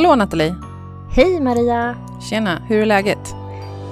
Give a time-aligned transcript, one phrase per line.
[0.00, 0.54] Hallå Nathalie!
[1.10, 1.96] Hej Maria!
[2.30, 3.34] Tjena, hur är läget?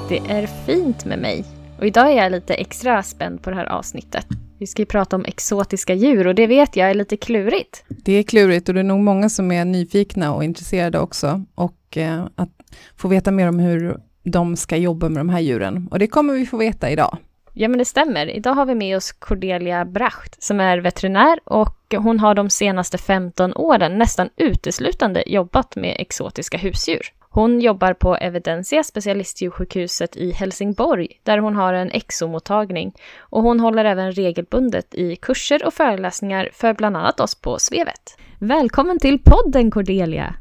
[0.09, 1.45] Det är fint med mig.
[1.79, 4.27] Och idag är jag lite extra spänd på det här avsnittet.
[4.59, 7.85] Vi ska ju prata om exotiska djur och det vet jag är lite klurigt.
[7.89, 11.45] Det är klurigt och det är nog många som är nyfikna och intresserade också.
[11.55, 12.53] Och eh, att
[12.97, 15.89] få veta mer om hur de ska jobba med de här djuren.
[15.91, 17.19] Och det kommer vi få veta idag.
[17.55, 18.27] Ja, men det stämmer.
[18.31, 22.99] Idag har vi med oss Cordelia Bracht som är veterinär och hon har de senaste
[22.99, 27.13] 15 åren nästan uteslutande jobbat med exotiska husdjur.
[27.31, 33.85] Hon jobbar på Evidensia specialistdjursjukhuset i Helsingborg där hon har en exomottagning och hon håller
[33.85, 38.19] även regelbundet i kurser och föreläsningar för bland annat oss på Svevet.
[38.39, 40.35] Välkommen till podden Cordelia!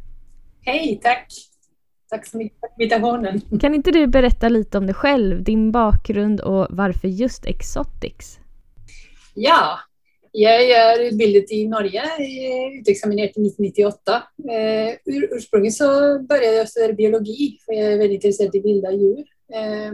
[0.66, 1.28] Hej, tack!
[2.10, 3.42] Tack så mycket för invitationen.
[3.60, 8.40] Kan inte du berätta lite om dig själv, din bakgrund och varför just Exotics?
[9.34, 9.80] Ja,
[10.32, 12.04] jag är utbildad i Norge,
[12.80, 14.24] utexaminerad 1998.
[14.38, 18.92] Eh, ur, ursprungligen så började jag studera biologi, för jag är väldigt intresserad i vilda
[18.92, 19.26] djur.
[19.54, 19.94] Eh,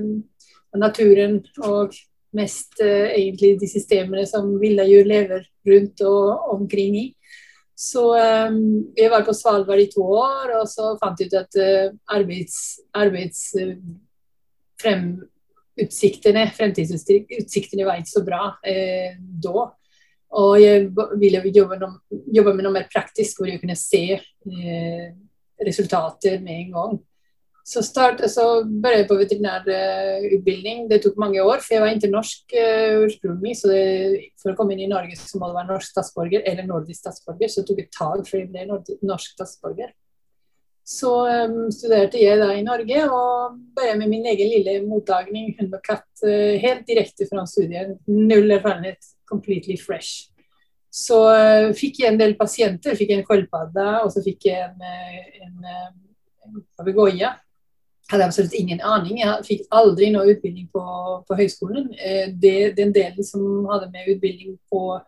[0.72, 1.92] och naturen och
[2.32, 7.14] mest egentlig egentligen de systemen som vilda djur lever runt och omkring i.
[7.76, 11.58] Så um, jag var på Svalbard i to år og så fant jeg ut at
[11.58, 12.58] uh, arbets,
[12.94, 13.78] arbets uh,
[14.82, 15.16] frem,
[15.82, 19.72] utsikterna, framtidsutsikterna var ikke så bra uh, da.
[20.34, 20.88] Og jeg
[21.22, 21.78] ville jobbe,
[22.34, 25.10] jobbe, med noe mer praktisk hvor jeg kunne se eh,
[25.62, 26.96] resultatet med en gång.
[27.66, 30.90] Så, start, så började jeg på veterinærutbildning.
[30.90, 33.54] Det tok mange år, for jeg var ikke norsk uh, ursprunglig.
[33.56, 33.84] Så det,
[34.42, 37.48] for å komme inn i Norge så må du være norsk statsborger eller nordisk statsborger.
[37.48, 38.66] Så det jeg ett for för jeg ble
[39.08, 39.94] norsk statsborger.
[40.84, 45.72] Så um, studerte jeg da i Norge og började med min egen lille mottagning, hund
[45.80, 47.96] og katt, uh, helt direkte fra studien.
[48.12, 49.00] Null erfarenhet,
[49.32, 50.28] completely fresh.
[50.92, 53.00] Så uh, fikk jeg en del pasienter.
[53.00, 54.84] Fikk en sköldpadda og så fikk jeg en,
[55.48, 55.74] en,
[56.44, 57.32] en papegoja
[58.12, 59.20] hade absolutt ingen aning.
[59.22, 60.84] Jeg fikk aldri noe utbildning på,
[61.28, 61.90] på högskolan.
[61.98, 65.00] Eh, det, den delen som hadde med utbildning på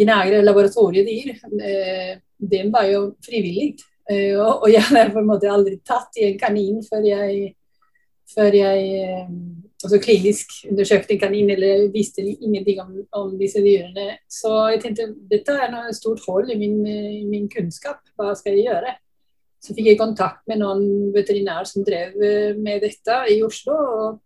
[0.00, 1.32] gnagare, laboratoriedyr,
[1.66, 3.74] eh, den var jo frivillig.
[4.10, 7.52] Og jeg hadde på en måte aldri tatt i en kanin før jeg,
[8.32, 9.04] før jeg
[9.84, 14.16] altså klinisk undersøkte en kanin eller visste ingenting om, om disse dyrene.
[14.26, 16.80] Så jeg tenkte, dette er noe stort hull i min,
[17.30, 18.02] min kunnskap.
[18.18, 18.96] Hva skal jeg göra?
[19.60, 23.76] Så fikk jeg kontakt med noen veterinærer som drev eh, med dette i Oslo.
[23.76, 24.22] Og,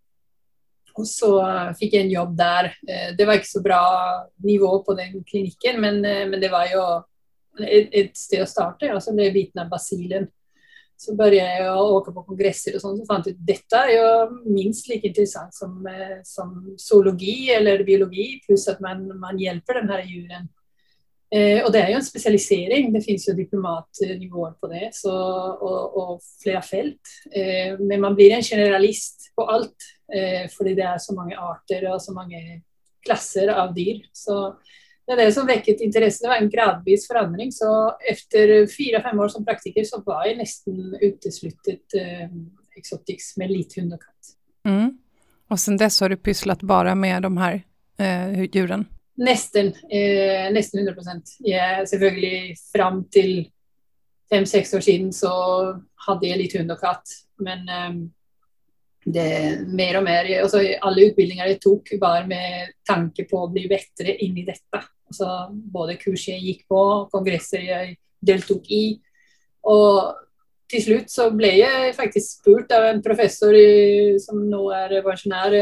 [0.95, 1.33] og så
[1.79, 2.71] fikk jeg en jobb där.
[2.87, 3.83] Eh, det var ikke så bra
[4.47, 6.87] nivå på den klinikken, men, eh, men det var jo
[7.59, 8.93] et, et, sted å starte.
[8.95, 10.31] Og så ble jeg biten av basilen.
[10.95, 13.79] Så begynte jeg å åke på kongresser og sånn, så fant jeg ut at dette
[13.83, 14.11] er jo
[14.47, 15.83] minst like interessant som,
[16.23, 20.47] som zoologi eller biologi, pluss at man, man hjelper den här djuren
[21.35, 22.93] Eh, och det er jo en specialisering.
[22.93, 27.11] Det finnes jo diplomatnivåer på det så, og, og, flere felt.
[27.35, 31.89] Eh, men man blir en generalist på alt eh, för det er så mange arter
[31.91, 32.63] og så mange
[33.07, 34.05] klasser av dyr.
[34.13, 34.55] Så
[35.07, 36.23] det er det som vekket ett intresse.
[36.23, 37.53] Det var en gradvis forandring.
[37.53, 37.71] Så
[38.11, 42.29] efter fire-fem år som praktiker så var jeg nesten utesluttet eh,
[42.75, 44.35] Exotics med lite hund og katt.
[44.67, 44.99] Mm.
[45.49, 47.63] Och sen dess har du pysslat bare med de her
[47.99, 48.87] eh, djuren?
[49.23, 53.47] Nesten, eh, nesten 100 jeg, Selvfølgelig fram til
[54.31, 55.31] fem-seks år siden så
[56.09, 57.15] hadde jeg litt hund og katt.
[57.39, 58.01] Men eh,
[59.05, 59.29] det
[59.69, 64.17] mer og mer altså, Alle utbildninger jeg tok, var med tanke på å bli bedre
[64.25, 64.83] inn i dette.
[65.07, 66.83] Altså, både kurs jeg gikk på,
[67.13, 68.85] kongresser jeg deltok i.
[69.71, 70.15] Og
[70.71, 75.55] til slutt så ble jeg faktisk spurt av en professor i, som nå er pensjonær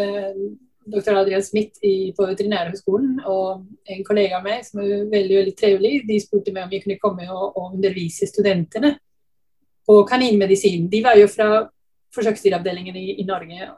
[0.87, 5.55] doktor Adrian Smith i, på Veterinærhøgskolen og en kollega av meg som er veldig veldig
[5.59, 8.97] trevlig, de spurte meg om jeg kunne komme og, og undervise studentene
[9.87, 10.89] på kaninmedisin.
[10.91, 11.49] De var jo fra
[12.15, 13.69] forsøksdyravdelingen i, i, Norge.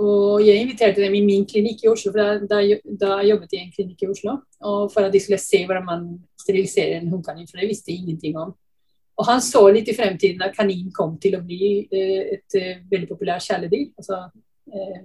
[0.00, 3.62] Og jeg inviterte dem i min klinikk i Oslo, for da, da, da jobbet jeg
[3.62, 4.38] i en klinikk i Oslo.
[4.64, 6.06] Og for at de skulle se hvordan man
[6.40, 8.54] steriliserer en hundkanin, for det visste jeg ingenting om.
[9.14, 12.80] Og han så litt i fremtiden at kanin kom til å bli eh, et eh,
[12.90, 13.92] veldig populært kjæledyr.
[14.00, 14.24] Altså
[14.74, 15.04] eh,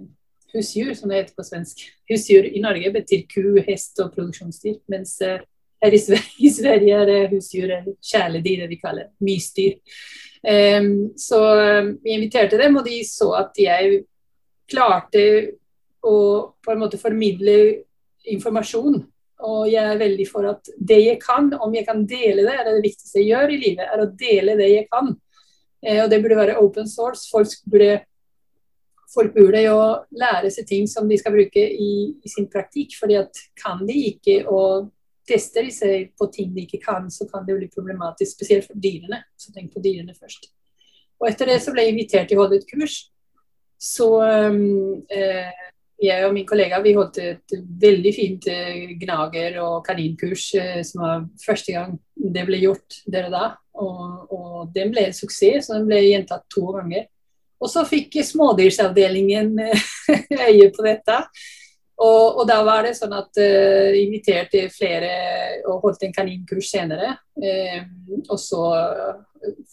[0.54, 1.84] husdyr, som det heter på svensk.
[2.10, 4.80] Husdyr i Norge betyr ku, hest og produksjonsdyr.
[4.92, 5.44] Mens her
[5.96, 6.00] i
[6.52, 9.78] Sverige, er det husdyr eller kjæledyr, det vi kaller mysdyr.
[10.40, 11.38] Um, så
[12.00, 14.04] vi inviterte dem, og de så at jeg
[14.70, 15.24] klarte
[16.00, 16.16] å
[16.62, 17.56] på en måte formidle
[18.30, 19.02] informasjon
[19.46, 22.68] og jeg er veldig for at det jeg kan, om jeg kan dele det, er
[22.68, 25.12] det viktigste jeg gjør i livet, er å dele det jeg kan.
[25.80, 27.28] Eh, og det burde være open source.
[27.32, 28.02] Folk burde,
[29.14, 29.76] folk burde jo
[30.20, 31.92] lære seg ting som de skal bruke i,
[32.22, 32.96] i sin praktikk.
[33.00, 34.90] fordi at kan de ikke og
[35.30, 38.34] tester seg på ting de ikke kan, så kan det bli problematisk.
[38.36, 39.22] Spesielt for dyrene.
[39.38, 40.50] Så tenk på dyrene først.
[41.20, 43.02] Og etter det så ble jeg invitert til å holde et kurs.
[43.80, 45.52] Så um, eh,
[46.00, 51.04] jeg og min kollega vi holdt et veldig fint eh, gnager- og kaninkurs eh, som
[51.04, 53.46] var første gang det ble gjort der og da.
[53.80, 57.06] Og, og den ble en suksess, så den ble gjentatt to ganger.
[57.60, 59.88] Og så fikk smådyrsavdelingen eh,
[60.48, 61.22] øye på dette.
[62.00, 65.10] Og, og, da var det sånn at uh, inviterte flere
[65.68, 67.12] og holdt en kaninkurs senere.
[67.36, 67.82] Uh,
[68.22, 68.62] og så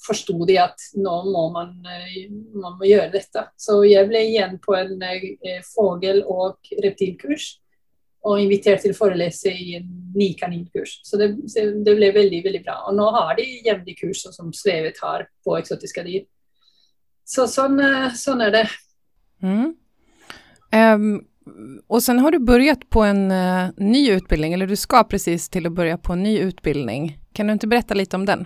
[0.04, 3.46] forsto de at nå må man, man må gjøre dette.
[3.60, 7.54] Så jeg ble igjen på en uh, fågel- og reptilkurs.
[8.28, 9.88] Og invitert til å forelese i en
[10.18, 10.98] ny kaninkurs.
[11.08, 12.82] Så det, det, ble veldig veldig bra.
[12.90, 16.26] Og nå har de jevnlig kurs som Svevet har på eksotiske dyr.
[17.28, 17.82] Så sånn,
[18.16, 18.68] sånn er det.
[19.44, 19.74] Mm.
[20.72, 21.10] Um
[21.88, 25.66] och sen har du börjat på en uh, ny utbildning, eller du ska precis till
[25.66, 27.20] att börja på en ny utbildning.
[27.34, 28.46] Kan du inte berätta lite om den?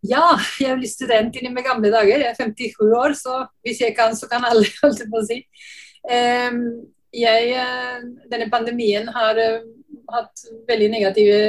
[0.00, 2.20] Ja, jeg blir student i mine gamle dager.
[2.20, 5.26] Jeg er 57 år, så hvis jeg kan, så kan alle, holdt jeg på å
[5.26, 5.40] si.
[6.06, 6.60] Um,
[7.16, 9.64] jeg, eh, denne pandemien har uh,
[10.12, 11.40] hatt veldig negative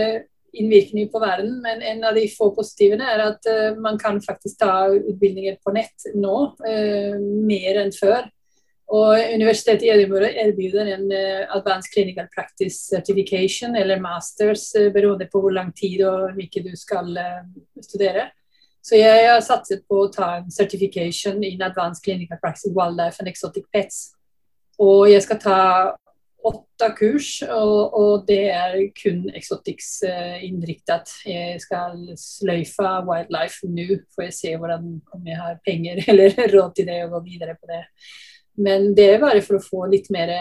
[0.61, 4.59] innvirkninger på verden, men en av de få positivene er at uh, man kan faktisk
[4.61, 8.27] ta utbildninger på nett nå, uh, mer enn før.
[8.87, 15.43] Og Universitetet i Edinburgh erbjuder en uh, Advanced Clinical Practice Certification, eller masters, beroende på
[15.43, 17.13] hvor lang tid og hvilke du skal
[17.83, 18.29] studere.
[18.87, 23.27] Så jeg har satset på å ta en certification in Advanced Clinical Practice Wildlife and
[23.27, 24.13] Exotic Pets.
[24.79, 25.61] Og jeg skal ta
[26.49, 31.11] åtte kurs, og, og det er kun exotics uh, innriktet.
[31.27, 36.73] Jeg skal sløyfe wildlife nå, får jeg se hvordan, om jeg har penger eller råd
[36.77, 37.83] til det og gå videre på det.
[38.57, 40.33] Men det er bare for å få litt mer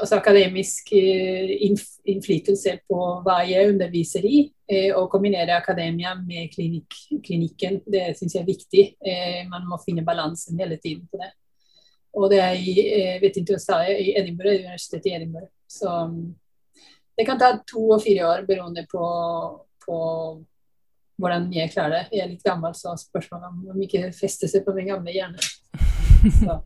[0.00, 1.52] altså akademisk eh,
[2.08, 4.42] innflytelse på hva jeg underviser i.
[4.68, 7.80] Eh, og kombinere akademia med klinikk, klinikken.
[7.86, 8.86] Det syns jeg er viktig.
[9.00, 11.30] Eh, man må finne balansen hele tiden på det.
[12.16, 12.74] Og det er i
[13.22, 15.50] vet ikke hva i Edinburgh, universitetet i Edinburgh.
[15.68, 15.92] Så
[17.18, 19.04] det kan ta to og fire år beroende på,
[19.84, 19.98] på
[21.18, 22.02] hvordan jeg klarer det.
[22.14, 25.42] Jeg er litt gammel, så spørsmålet om ikke fester seg på min gamle hjerne.
[26.40, 26.60] Så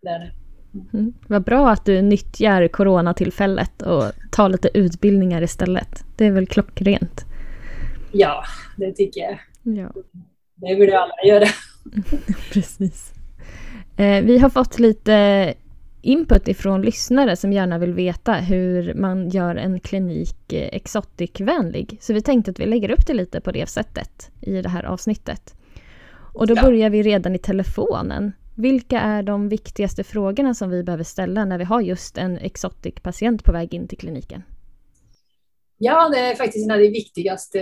[0.00, 0.30] det er det.
[0.70, 1.12] Mm.
[1.26, 6.04] Vad bra at du nyttjar coronatillfället og tar lite utbildningar istället.
[6.16, 7.24] Det er vel klockrent?
[8.12, 8.44] Ja,
[8.76, 9.40] det tycker jeg.
[9.62, 9.90] Ja.
[10.60, 11.48] Det burde alle gjøre.
[12.52, 13.10] Precis.
[14.00, 15.54] Eh, vi har fått lite
[16.02, 21.98] input ifrån lyssnare som gärna vill veta hur man gör en klinik eh, exotic-vänlig.
[22.00, 24.84] Så vi tänkte att vi lägger upp det lite på det sättet i det här
[24.84, 25.54] avsnittet.
[26.34, 26.62] Och då ja.
[26.62, 28.32] börjar vi redan i telefonen.
[28.54, 33.44] Vilka är de viktigaste frågorna som vi behöver ställa när vi har just en exotic-patient
[33.44, 34.42] på väg in till kliniken?
[35.78, 37.58] Ja, det är faktiskt en av de viktigaste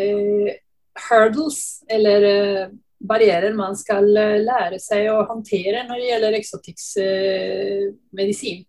[1.10, 4.06] hurdles, eller barriärer man skal
[4.42, 8.64] lære seg å håndtere når det gjelder exotics Og medicin.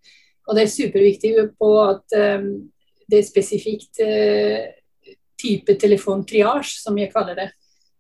[0.49, 2.69] Det er superviktig på att um,
[3.09, 3.99] det er spesifikt
[5.41, 7.47] type telefontriage, som jeg kaller det.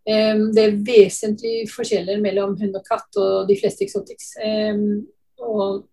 [0.05, 4.35] Det er vesentlige forskjeller mellom hund og katt og de fleste exotics.
[5.41, 5.85] Og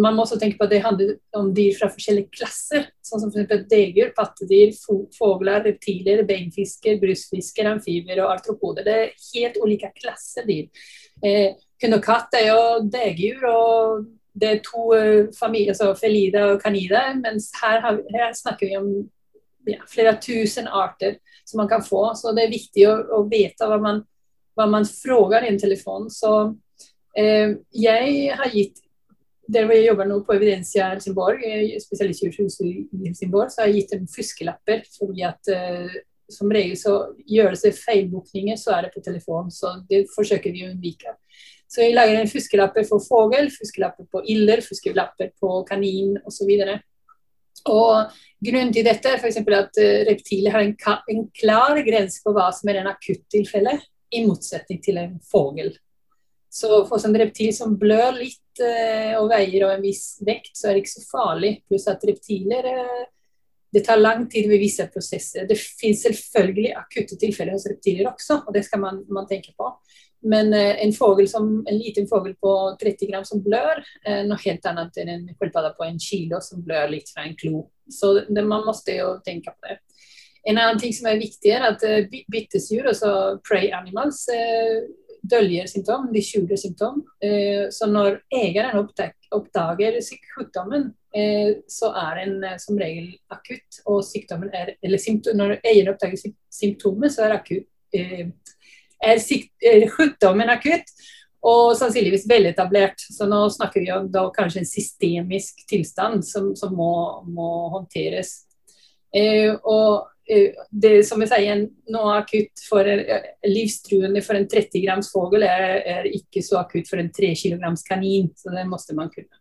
[0.00, 3.32] man må også tenke på at det handler om dyr fra forskjellige klasser, sånn som
[3.32, 3.66] f.eks.
[3.70, 4.72] degur, pattedyr,
[5.14, 8.86] fugler, reptiler, beinfisker, brystfisker, amfibier og artropoder.
[8.86, 10.86] Det er helt ulike klasser dyr.
[11.24, 16.48] Eh, hund og katt er jo degur, og det er to uh, familier, altså felida
[16.52, 18.88] og canida, mens her, har, her snakker vi om
[19.70, 22.08] ja, flere tusen arter som man kan få.
[22.18, 24.02] Så det er viktig å, å vite hva man,
[24.58, 26.08] hva man frågar i en telefon.
[26.10, 26.32] Så
[27.16, 28.83] eh, jeg har gitt
[29.52, 31.42] der hvor jeg jobber nå på Evidensia Helsingborg,
[31.82, 32.72] spesialistsykehus i
[33.04, 34.84] Helsingborg, så har jeg gitt dem fuskelapper.
[34.98, 35.96] fordi at uh,
[36.32, 36.94] som regel så
[37.28, 39.50] gjør det seg feilbokninger, så er det på telefon.
[39.52, 41.16] Så det forsøker vi å unnvike.
[41.68, 46.52] Så jeg lager en fuskelapper for fugl, fuskelapper på iller, fuskelapper på kanin osv.
[47.68, 49.38] Og Grunnen til dette er f.eks.
[49.40, 50.74] at reptiler har en,
[51.08, 53.78] en klar grense på hva som er en akuttilfelle,
[54.14, 55.72] i motsetning til en fugl.
[56.52, 58.43] Så for en reptil som blør litt
[59.18, 61.52] og veier og en viss vekt, så er det ikke så farlig.
[61.68, 62.68] Pluss at reptiler
[63.74, 65.48] det tar lang tid ved visse prosesser.
[65.50, 69.70] Det finnes selvfølgelig akutte tilfeller hos reptiler også, og det skal man, man tenke på.
[70.30, 73.82] Men eh, en, som, en, liten fogel på 30 gram som blør,
[74.28, 77.64] noe helt annet enn en skilpadde på en kilo som blør litt fra en klo.
[77.90, 79.80] Så det, man må jo tenke på det.
[80.46, 81.82] En annen ting som er viktig, er at
[82.30, 84.22] byttesdyr, altså prey animals,
[85.30, 87.00] døljer symptom, de skjuler symptom.
[87.24, 93.82] Uh, så når eieren oppdager sykdommen, Eh, så er den eh, som regel akutt.
[93.90, 98.26] Og sykdommen er, eller når eieren oppdager symptomer, så er, akutt, eh,
[98.98, 100.90] er, sykdommen akutt.
[101.44, 103.04] Og sannsynligvis veletablert.
[103.14, 106.90] Så nå snakker vi om kanskje en systemisk tilstand som, som må,
[107.28, 108.40] må, håndteres.
[109.14, 110.08] Eh, og
[110.70, 112.88] det som jeg sier, noe akutt for
[113.48, 117.84] livstruende for en 30 grams fugl er, er, ikke så akutt for en 3 kilograms
[117.84, 118.30] kanin.
[118.36, 119.40] Så det måtte man kunne.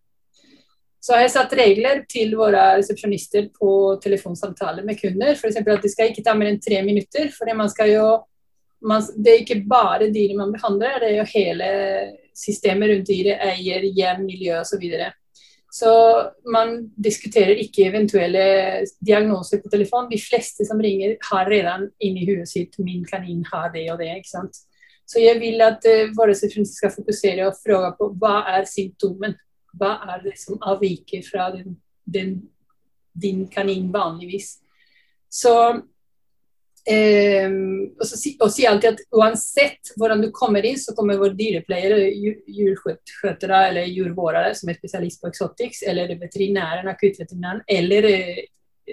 [1.03, 3.71] Så jeg har satt regler til våre resepsjonister på
[4.03, 5.33] telefonsamtaler med kunder.
[5.35, 5.59] F.eks.
[5.59, 7.31] at det skal ikke ta mer enn tre minutter.
[7.35, 8.05] for man skal jo,
[8.87, 11.67] man, Det er ikke bare dyret man behandler, det er jo hele
[12.35, 14.75] systemet rundt dyret, eier, hjem, miljø osv.
[14.75, 15.11] Så, videre.
[15.73, 15.91] Så
[16.53, 18.43] man diskuterer ikke eventuelle
[19.01, 20.09] diagnoser på telefon.
[20.11, 24.17] De fleste som ringer, har redan inni huet sitt 'min kanin har det og det'.
[24.17, 24.55] ikke sant?
[25.07, 29.33] Så jeg vil at uh, våre resepsjonister skal fokusere og spørre på hva er symptomen
[29.79, 32.35] hva er det som avviker fra den, den,
[33.13, 34.59] din kanin vanligvis.
[35.29, 35.81] Så
[36.89, 37.51] eh,
[37.99, 41.95] og, så, og si alltid at uansett hvordan du kommer inn, så kommer vår dyrepleier,
[42.47, 48.43] djurskjøtere eller jordvårere som er spesialist på exotics, eller veterinæren, akuttveterinæren, eller eh,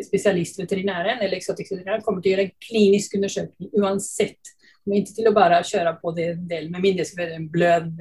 [0.06, 4.54] spesialistveterinæren eller exotics-veterinæren kommer til å gjøre en klinisk undersøkning uansett.
[4.80, 7.48] Kommer ikke til å bare kjøre på det en del, med mindre det er en
[7.50, 7.94] blød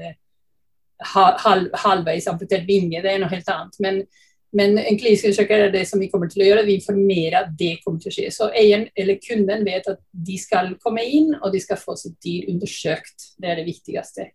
[1.00, 3.80] halv, halvveis amputert vinge, det er noe helt annet.
[3.84, 4.02] Men,
[4.56, 6.66] men en klinisk undersøker er det som vi kommer til å gjøre.
[6.66, 8.30] Vi informerer at det kommer til å skje.
[8.34, 12.18] Så eieren eller kunden vet at de skal komme inn og de skal få sitt
[12.26, 13.34] dyr undersøkt.
[13.38, 14.32] Det er det viktigste.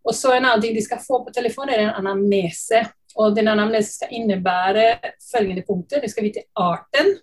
[0.00, 2.86] Og så En annen ting de skal få på telefonen, er en anamnese.
[3.18, 4.84] Og den Anamnese skal innebære
[5.32, 6.00] følgende punkter.
[6.00, 7.18] De skal vite arten.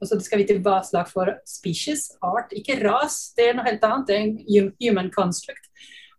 [0.00, 3.32] Og så skal vite hva slag for species, art, ikke ras.
[3.36, 4.08] Det er noe helt annet.
[4.08, 5.70] Det er en human construct.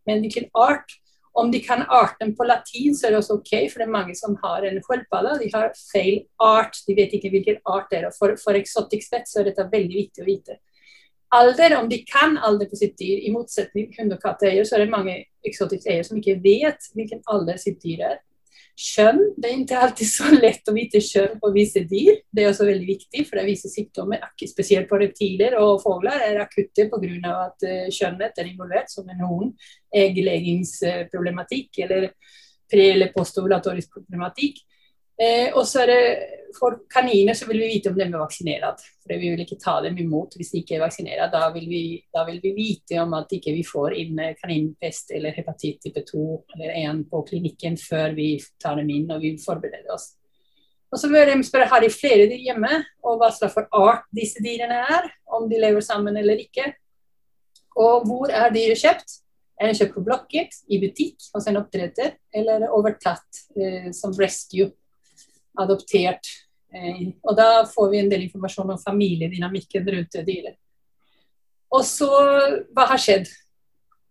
[0.07, 0.95] Men hvilken art
[1.37, 4.15] om de kan arten på latin, så er det også OK, for det er mange
[4.17, 5.35] som har en skjelpadde.
[5.43, 8.07] De har feil art, de vet ikke hvilken art det er.
[8.15, 10.57] For, for exotic spett så er dette veldig viktig å vite.
[11.37, 14.77] Alder, om de kan alder på sitt dyr, i motsetning til hund- og katteeier, så
[14.77, 18.21] er det mange eksotiske eier som ikke vet hvilken alder sitt dyr er.
[18.77, 19.23] Kjønn.
[19.33, 22.19] Det er ikke alltid så lett å vite kjønn på visse dyr.
[22.29, 26.43] Det er også veldig viktig, for det viser sykdommer, spesielt på reptiler og fugler, er
[26.43, 27.33] akutte pga.
[27.47, 29.53] at eh, kjønnet er involvert, som en horn,
[29.89, 32.11] eggleggingsproblematikk eller
[32.69, 34.61] pre- eller postovulatorisk problematikk.
[35.17, 36.01] Eh, og så er det
[36.57, 38.79] For kaniner så vil vi vite om de er vaksinert.
[39.03, 41.33] For Vi vil ikke ta dem imot hvis de ikke er vaksinert.
[41.33, 41.81] Da vil vi,
[42.13, 45.81] da vil vi vite om at ikke vi ikke får inn eh, kaninpest eller hepatitt
[45.83, 46.23] type 2
[46.55, 48.29] eller 1 på klinikken før vi
[48.61, 50.13] tar dem inn og vi forbereder oss.
[50.87, 54.39] Og så vil de spørre har de flere dyr hjemme, og hva slags art disse
[54.43, 55.09] dyrene er.
[55.27, 56.71] Om de lever sammen eller ikke.
[57.75, 59.19] Og hvor er dyret kjøpt?
[59.59, 64.69] Er den kjøpt på Blocket, i butikk hos en oppdretter, eller overtatt eh, som rescue?
[65.63, 66.29] Adoptert.
[66.73, 70.57] Eh, og da får vi en del informasjon om familiedynamikken rundt det dyret.
[71.73, 72.07] Og så,
[72.75, 73.27] hva har skjedd?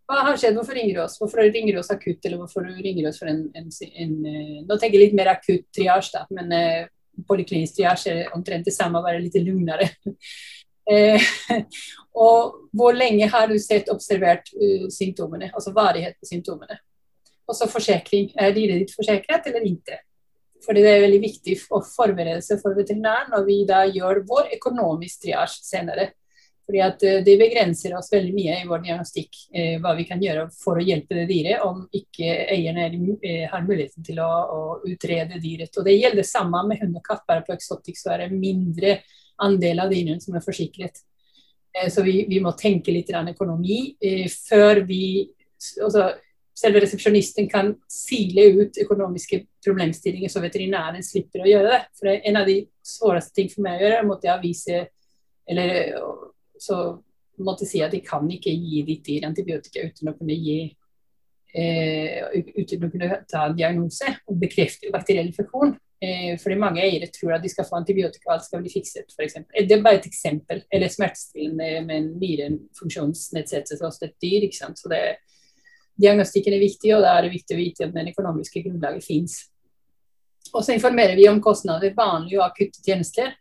[0.07, 0.55] Hva har skjedd?
[0.55, 1.17] Hvorfor ringer du oss?
[1.19, 4.59] Hvorfor ringer du oss akutt, eller hvorfor ringer du oss for en, en, en, eh,
[4.67, 6.85] Nå tenker jeg litt mer akutt triasje, da, men eh,
[7.27, 9.89] poliklinisk triasje er omtrent det samme, bare litt lugnere.
[10.93, 11.31] eh,
[12.27, 16.79] og hvor lenge har du sett observert uh, symptomene, altså varighet på symptomene?
[17.47, 18.31] Og så forsikring.
[18.39, 20.01] Er dyret ditt forsikret eller ikke?
[20.67, 24.55] Fordi det er veldig viktig å forberede seg for veterinæren når vi da gjør vår
[24.59, 26.11] økonomisk triasje senere.
[26.67, 30.23] Fordi at eh, Det begrenser oss veldig mye i vår diagnostikk, eh, hva vi kan
[30.23, 32.89] gjøre for å hjelpe det dyret, om ikke eierne
[33.23, 35.79] eh, har muligheten til å, å, utrede dyret.
[35.79, 37.23] Og Det gjelder samme med hund og katt.
[37.29, 38.99] Bare på Exotic så er det mindre
[39.47, 41.05] andel av dyrene som er forsikret.
[41.77, 45.29] Eh, så vi, vi, må tenke litt økonomi eh, før vi
[45.83, 46.11] altså,
[46.57, 51.81] selve resepsjonisten kan sile ut økonomiske problemstillinger, så veterinæren slipper å gjøre det.
[51.99, 54.85] For en av de vanskeligste ting for meg å gjøre, måtte jeg avvise
[55.47, 55.93] Eller
[56.59, 56.77] så
[57.39, 60.57] måtte jeg si at jeg kan ikke gi ditt dyr antibiotika uten å kunne gi
[61.55, 62.25] eh,
[62.57, 65.77] uten å kunne ta en diagnose og bekrefte bakteriell infeksjon.
[66.03, 69.15] Eh, fordi mange eiere tror at de skal få antibiotika og alt skal bli fikset,
[69.15, 69.39] f.eks.
[69.55, 70.65] Det er bare et eksempel.
[70.73, 74.49] Eller smertestillende med en nyrefunksjonsnedsettelse hos et dyr.
[74.49, 74.83] ikke sant?
[74.83, 75.03] Så det,
[76.01, 79.39] diagnostikken er viktig, og da er det viktig å vite at den økonomiske grunnlaget fins.
[80.53, 83.35] Og så informerer vi om kostnader, vanlige og akutte tjenester.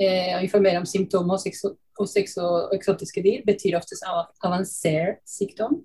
[0.00, 1.64] Eh, og informerer om symptomer hos,
[2.00, 4.06] hos eksotiske dyr betyr oftest
[4.40, 5.82] avansert sykdom.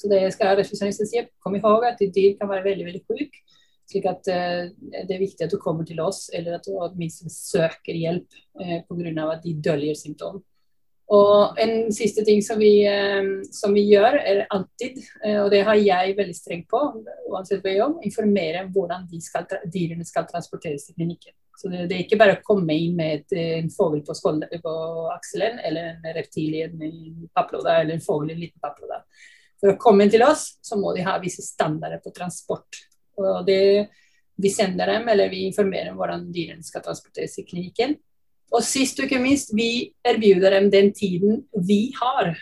[0.00, 1.20] Så det skal refusjonisten si.
[1.44, 3.42] Kom ihåg at dyr kan være veldig veldig syke.
[3.90, 4.70] Slik at eh,
[5.04, 8.80] det er viktig at du kommer til oss, eller at du minst søker hjelp eh,
[8.86, 9.26] pga.
[9.32, 10.40] at de døljer symptom.
[11.10, 15.64] Og en siste ting som vi, uh, som vi gjør, er alltid, uh, og det
[15.66, 16.82] har jeg veldig strengt på,
[17.32, 21.34] uansett hva jeg gjør, informere hvordan de skal, dyrene skal transporteres til klinikken.
[21.60, 24.14] Så det, det, er ikke bare å komme inn med en fugl på,
[24.64, 24.76] på
[25.12, 29.02] akselen, eller en reptil i en papplåde, eller en fugl i en liten papplåde.
[29.60, 32.80] For å komme inn til oss, så må de ha visse standarder på transport.
[33.20, 33.90] Og det,
[34.40, 37.98] vi sender dem, eller vi informerer om hvordan dyrene skal transporteres til klinikken.
[38.50, 42.34] Og sist og ikke minst, vi erbjuder dem den tiden vi har.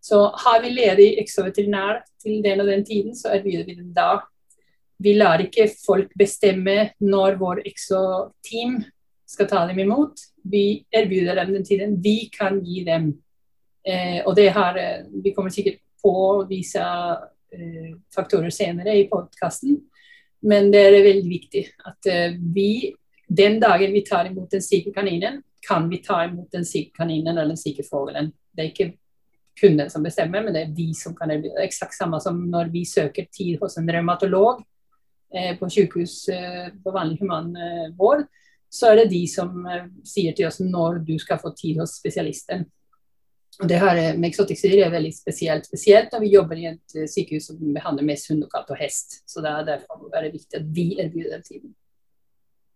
[0.00, 4.22] Så har vi ledig eksoveterinær til den og den tiden, så erbjuder vi dem da.
[4.98, 8.80] Vi lar ikke folk bestemme når vår exo-team
[9.28, 10.24] skal ta dem imot.
[10.44, 13.12] Vi erbjuder dem den tiden vi kan gi dem.
[13.84, 16.80] Eh, og det har, eh, Vi kommer sikkert på vise
[17.52, 19.78] Eh, faktorer senere i podkasten.
[20.44, 22.92] Men det er veldig viktig at eh, vi,
[23.28, 27.36] den dagen vi tar imot den syke kaninen, kan vi ta imot den syke kaninen
[27.36, 28.32] eller den syke fuglen.
[28.52, 28.92] Det er ikke
[29.60, 32.72] kunden som bestemmer, men det er vi som kan Det er Eksakt samme som når
[32.72, 34.62] vi søker tid hos en revmatolog
[35.34, 38.26] eh, på sykehus eh, på vanlig humanvård, eh,
[38.70, 41.98] så er det de som eh, sier til oss når du skal få tid hos
[41.98, 42.66] spesialisten.
[43.58, 47.08] Og det her med eksotikksyre er veldig spesielt, spesielt når vi jobber i et eh,
[47.10, 49.22] sykehus som behandler mest hund katt og hest.
[49.26, 51.74] Så det er derfor veldig viktig at vi erbjuder den tiden.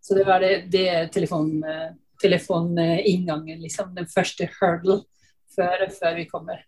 [0.02, 3.94] Så det var det, det telefon, eh, telefoninngangen, liksom.
[3.94, 5.00] Den første hurdle
[5.56, 6.64] før, før vi kommer.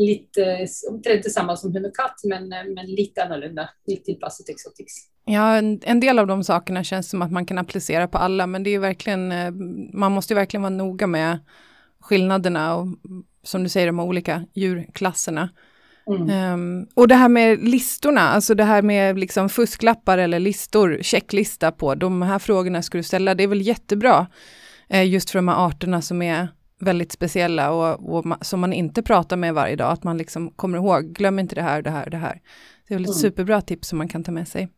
[0.00, 3.76] Litt eh, omtrent det samme som hund og katt, men, men litt annerledes.
[3.90, 5.02] Litt tilpasset eksotiks.
[5.28, 8.46] Ja, en, en, del av de sakene känns som att man kan applicera på alla,
[8.46, 9.28] men det är verkligen,
[9.92, 11.38] man måste ju verkligen vara med
[12.00, 12.86] skillnaderna och
[13.42, 15.48] som du säger de olika djurklasserna.
[16.16, 16.52] Mm.
[16.54, 21.72] Um, och det här med listorna, alltså det här med liksom fusklappar eller listor, checklista
[21.72, 24.26] på de här frågorna ska du ställa, det är väl jättebra
[24.88, 26.48] eh, just för de här arterna som är
[26.80, 30.50] väldigt speciella och, och ma som man inte pratar med varje dag, att man liksom
[30.50, 32.40] kommer ihåg, glöm inte det här, det här, det här.
[32.88, 33.20] Det är väl ett mm.
[33.20, 34.68] superbra tips som man kan ta med sig.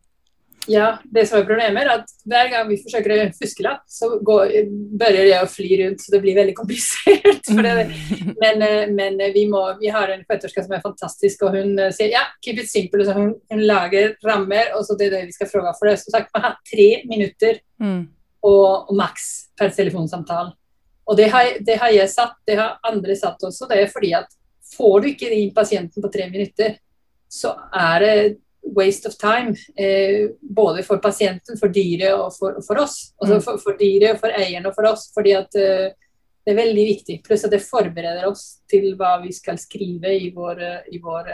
[0.71, 4.53] Ja, det som er problemet, er at hver gang vi forsøker å fuske, så går,
[4.95, 7.49] begynner jeg å fly rundt, så det blir veldig komplisert.
[7.51, 11.75] men, eh, men eh, vi, må, vi, har en fødterske som er fantastisk, og hun
[11.83, 13.03] eh, sier ja, keep it simple.
[13.03, 15.97] Så hun, hun, lager rammer, og så det er det vi skal spørre For det
[16.01, 17.99] som sagt, man har tre minutter mm.
[18.47, 20.55] og, og maks per telefonsamtale.
[21.03, 23.67] Og det har, det har, jeg satt, det har andre satt også.
[23.67, 24.31] Det er fordi at
[24.77, 26.77] får du ikke inn pasienten på tre minutter,
[27.27, 28.15] så er det
[28.63, 29.55] waste of time.
[29.75, 33.13] Eh, både for pasienten, for dyret og for, for oss.
[33.21, 35.09] Altså for, for, dyret, for eieren og for oss.
[35.13, 35.91] fordi at eh,
[36.43, 37.19] det er veldig viktig.
[37.23, 40.59] Pluss at det forbereder oss til hva vi skal skrive i vår,
[40.91, 41.29] i vår,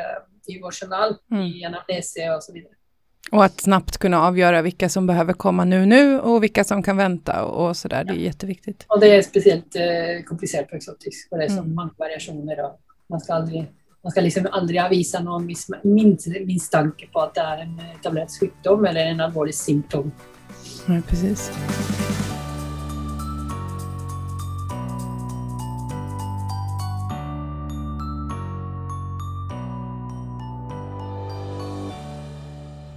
[0.54, 1.48] i vår journal, mm.
[1.48, 2.60] i anamnese osv.
[3.32, 6.98] Och att snabbt kunna avgöra vilka som behöver komma nu nu och vilka som kan
[6.98, 8.04] vänta och, och sådär.
[8.04, 8.86] Det är jätteviktigt.
[8.88, 11.76] Och det är speciellt eh, komplicerat på exotisk, för det är så mm.
[11.76, 13.66] många variationer och man ska aldrig
[14.02, 15.48] man skal liksom aldri avvise noen
[16.48, 20.12] mistanke på at det er en etablert sykdom eller en alvorlig symptom.
[20.88, 21.52] Ja, precis.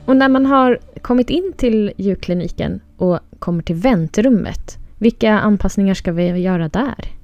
[0.07, 6.13] Och när man har kommit in till djurkliniken och kommer till väntrummet, vilka anpassningar ska
[6.13, 7.22] vi göra där?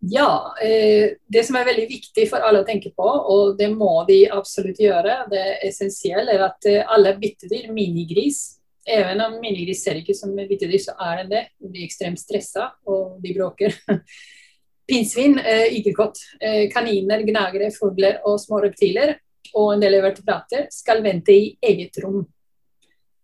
[0.00, 4.04] Ja, eh, det som er veldig viktig for alle å tenke på, og det må
[4.06, 8.54] de absolutt gjøre, det essensielle er at eh, alle byttedyr, minigris
[8.88, 11.40] Even om minigris ser ikke som byttedyr, så er den det.
[11.60, 13.74] De blir ekstremt stressa, og de bråker.
[14.88, 19.18] Pinnsvin, eh, eh, kaniner, gnagere, fugler og små reptiler
[19.52, 22.22] og en del vertebrater skal vente i eget rom,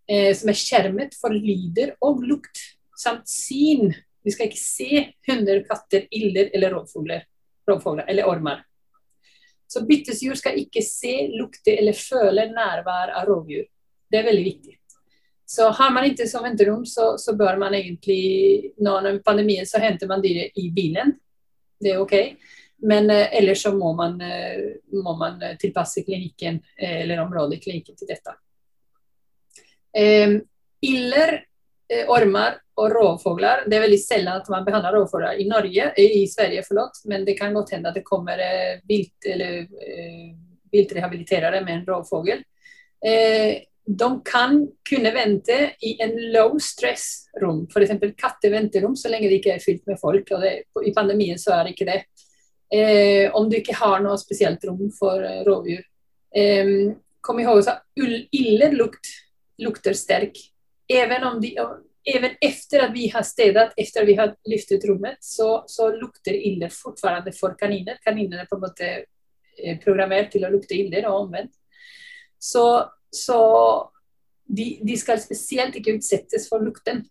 [0.05, 2.61] som er skjermet for lyder og lukt
[2.97, 3.91] samt syn
[4.25, 7.27] vi skal ikke se hunder, katter, iller eller rovfugler,
[7.69, 8.63] rovfugler eller ormer.
[9.67, 13.67] Så byttesdyr skal ikke se, lukte eller føle nærvær av rovdyr.
[14.09, 14.75] Det er veldig viktig.
[15.45, 19.81] Så har man ikke som venterom, så, så bør man egentlig Nå under pandemien så
[19.81, 21.13] henter man dyret i bilen.
[21.81, 22.15] Det er OK.
[22.85, 27.61] Men eh, ellers så må man, eh, må man tilpasse klinikken eh, eller området i
[27.61, 28.33] klinikken til dette.
[29.95, 30.39] Eh,
[30.81, 31.37] iller,
[31.91, 33.63] eh, ormer og rovfugler.
[33.69, 37.37] Det er veldig sjelden at man behandler rovfugler i Norge, i Sverige, forlåt, men det
[37.39, 40.33] kan godt hende at det kommer eh, vilt, eller, eh,
[40.73, 42.43] viltrehabiliterere med en rovfugl.
[43.05, 44.57] Eh, de kan
[44.89, 47.91] kunne vente i en low stress-rom, f.eks.
[48.17, 50.31] katteventerom, så lenge det ikke er fylt med folk.
[50.33, 51.99] og det, I pandemien så er det ikke det.
[52.73, 55.85] Eh, om du ikke har noe spesielt rom for eh, rovdyr.
[56.35, 59.13] Eh, kom ihåg at ille lukt
[59.61, 60.35] lukter sterk.
[60.87, 61.55] Even, om de,
[62.05, 66.69] even efter at vi har stedet, efter vi har lyftet rommet, så, så lukter iller
[66.69, 67.97] fortfarande for kaniner.
[68.05, 71.55] Kaninene er på en måte eh, programmert til å lukte iller, og omvendt.
[72.37, 72.65] Så,
[73.09, 73.41] så
[74.45, 77.05] de, de, skal spesielt ikke utsettes for lukten,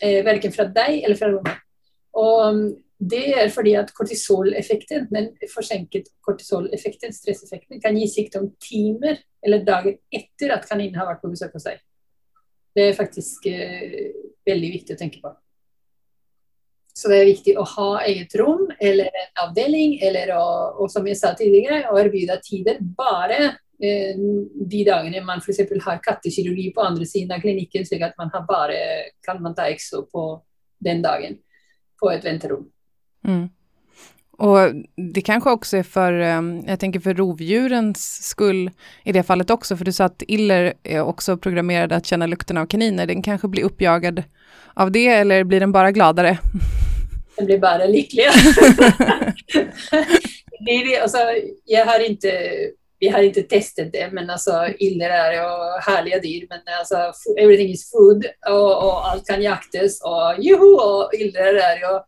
[0.00, 1.64] eh, verken fra deg eller fra rommet.
[2.18, 2.62] Og
[2.98, 10.00] det er fordi at kortisoleffekten, den forsinket kortisoleffekten, stresseffekten, kan gi sykdom timer eller dager
[10.10, 11.78] etter at kaninen har vært på besøk hos deg.
[12.78, 13.94] Det er faktisk eh,
[14.46, 15.32] veldig viktig å tenke på.
[16.98, 20.44] Så det er viktig å ha eget rom eller en avdeling, eller å,
[20.82, 23.40] og som jeg sa tidligere, å erbyde tider bare
[23.82, 25.62] eh, de dagene man f.eks.
[25.84, 28.80] har kattekirurgi på andre siden av klinikken, slik at man bare
[29.26, 30.24] kan man ta EXO på
[30.82, 31.38] den dagen
[31.98, 32.66] på et venterom.
[33.26, 33.46] Mm.
[34.38, 34.58] Och
[35.14, 38.70] det kanske också är för, ehm, jag tänker för rovdjurens skull
[39.04, 42.56] i det fallet också, för du sa att iller är också programmerade att känna lukten
[42.56, 43.06] av kaniner.
[43.06, 44.22] Den kanske blir uppjagad
[44.74, 46.38] av det eller blir den bara gladare?
[47.36, 48.26] Den blir bara lycklig.
[51.02, 51.18] alltså,
[51.64, 52.50] jag har inte,
[52.98, 56.46] vi har inte testat det, men alltså, iller är ju härliga dyr.
[56.48, 61.76] Men alltså, everything is food och, och allt kan jaktas och juhu, och iller är
[61.76, 62.00] ju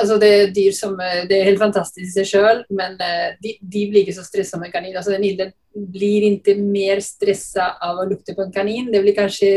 [0.00, 3.36] Altså det er dyr som eh, Det er helt fantastisk i seg sjøl, men eh,
[3.42, 4.96] de, de, blir ikke så stressa med kanin.
[4.96, 5.52] Altså Den ilden
[5.94, 8.90] blir ikke mer stressa av å lukte på en kanin.
[8.92, 9.50] Det blir kanskje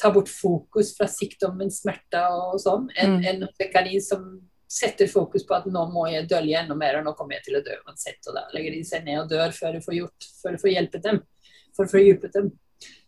[0.00, 3.26] ta bort fokus fra sykdommen, smerter og sånn, enn mm.
[3.28, 4.24] en, en kanin som
[4.70, 7.58] setter fokus på at nå må jeg dølje enda mer, og nå kommer jeg til
[7.58, 8.20] å dø uansett.
[8.30, 10.72] Og da legger de seg ned og dør før du får gjort, før du får
[10.76, 11.22] hjulpet dem.
[11.76, 12.52] For å få hjulpet dem.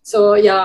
[0.02, 0.58] Så ja,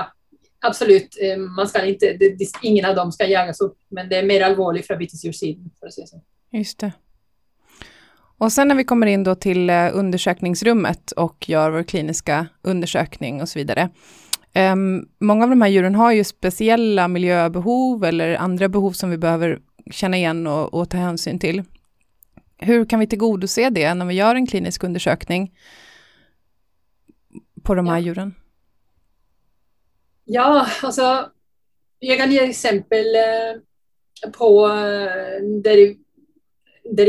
[0.60, 4.44] Absolut, eh, inte, det, ingen av dem skal jages opp, men det er mer alvorlig
[4.44, 5.70] allvarligt från bytesdjurssidan.
[6.52, 6.92] Just det.
[8.38, 13.42] Och sen när vi kommer in då till og undersökningsrummet och gör vår kliniska undersökning
[13.42, 13.90] och så vidare.
[14.54, 19.18] Um, många av de här djuren har ju speciella miljöbehov eller andra behov som vi
[19.18, 19.58] behöver
[19.90, 21.62] känna igen och, och ta hänsyn till.
[22.58, 25.54] Hur kan vi tillgodose det när vi gör en klinisk undersökning
[27.62, 28.00] på de här ja.
[28.00, 28.34] djuren?
[30.28, 30.48] Ja,
[30.84, 31.30] altså
[32.04, 33.56] Jeg kan gi eksempel eh,
[34.34, 35.80] på eh, der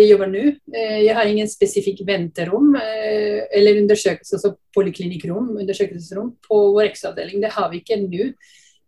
[0.02, 0.46] jeg, jobber nå.
[0.74, 7.44] Eh, jeg har ingen spesifikk venterom eller undersøkelse, altså poliklinikkrom, undersøkelsesrom på vår ekstraavdeling.
[7.44, 8.32] Det har vi ikke nå.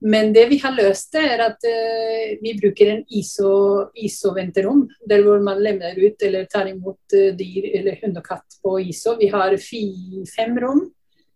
[0.02, 1.62] Men det vi har løst, er at
[2.42, 8.00] vi bruker en ISO-venterom, ISO der hvor man lemner ut eller tar imot dyr eller
[8.02, 9.14] hund og katt på ISO.
[9.22, 10.88] Vi har fem rom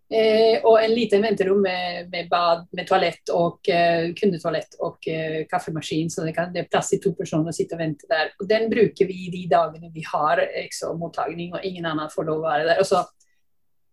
[0.09, 5.39] Eh, og en liten venterom med, med, bad, med toalett og eh, kundetoalett og eh,
[5.49, 8.29] kaffemaskin, så det, kan, det, er plass til to personer å sitte og vente der.
[8.37, 12.45] Og Den bruker vi de dagene vi har EXO-mottagning og ingen annen får lov å
[12.45, 12.83] være der.
[12.83, 13.01] Og så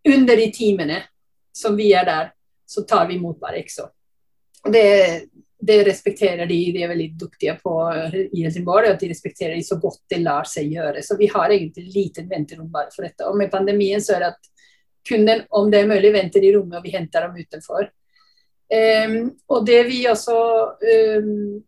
[0.02, 0.98] Under de timene
[1.54, 2.32] som vi er der,
[2.66, 3.62] så tar vi imot bare.
[4.64, 4.86] Og det,
[5.62, 7.74] det respekterer de, de er veldig dyktige på
[8.18, 11.04] i Helsingborg, at de respekterer de så godt det lar seg gjøre.
[11.06, 13.28] Så vi har egentlig liten venterom bare for dette.
[13.30, 14.51] Og med pandemien så er det at
[15.08, 17.90] kunden, om det er mulig, venter i rommet, og vi henter dem utenfor.
[18.72, 19.16] Um,
[19.52, 20.36] og det vi også,
[20.80, 21.58] um,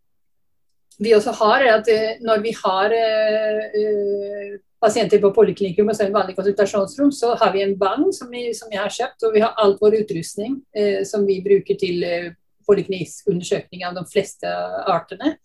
[0.97, 6.07] vi også har, er at uh, når vi har uh, pasienter på poliklinikum og så
[6.07, 9.43] en vanlig konsultasjonsrom, så har vi en vogn som, som, jeg har kjøpt, og vi
[9.43, 12.33] har all vår utrustning uh, som vi bruker til uh,
[12.65, 14.49] poliklinisk undersøkning av de fleste
[14.89, 15.35] artene.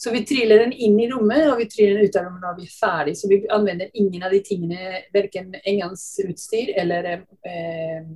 [0.00, 2.54] Så vi triller den inn i rommet, og vi triller den ut av rommet når
[2.56, 3.12] vi er ferdig.
[3.20, 8.06] Så vi anvender ingen av de tingene, verken engangsutstyr eller eh,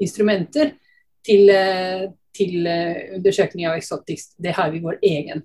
[0.00, 0.72] instrumenter,
[1.24, 4.30] til, eh, til eh, undersøkning av exotics.
[4.40, 5.44] Det har vi vår egen.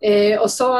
[0.00, 0.70] Eh, og så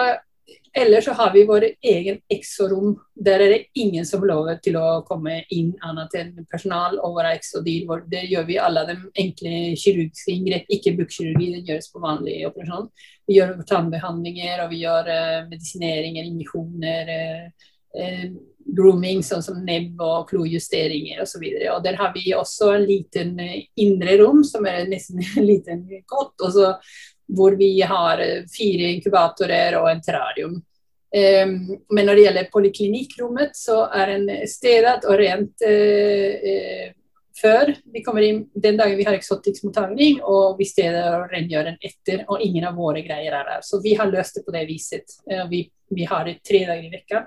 [0.78, 2.92] eller så har vi vår egen exorom.
[3.14, 7.32] Der er det ingen som lover til å komme inn annet enn personal og våre
[7.34, 8.04] exodyr.
[8.06, 11.48] Det gjør vi alle de enkle kirurgiske inngrep, ikke bukkirurgi.
[11.56, 12.86] den gjøres på vanlig operasjon.
[13.26, 17.12] Vi gjør tannbehandlinger og vi gjør uh, medisineringer, injeksjoner,
[17.98, 18.30] uh,
[18.78, 21.42] grooming, sånn som nebb og klojusteringer osv.
[21.82, 23.34] Der har vi også en liten
[23.74, 26.38] indre rom som er nesten en liten kott.
[27.28, 30.58] hvor vi har fire inkubatorer og en terrarium.
[31.14, 31.56] Ehm,
[31.88, 36.86] men når det gjelder poliklinikkrommet, så er den stedet og rent eh, eh,
[37.38, 41.80] før vi kommer inn, den dagen vi har eksotikkmottagning, og vi steder og rengjør den
[41.86, 43.64] etter, og ingen av våre greier er der.
[43.64, 45.20] Så vi har løst det på det viset.
[45.50, 45.62] Vi,
[45.94, 47.26] vi har det tre dager i vekka.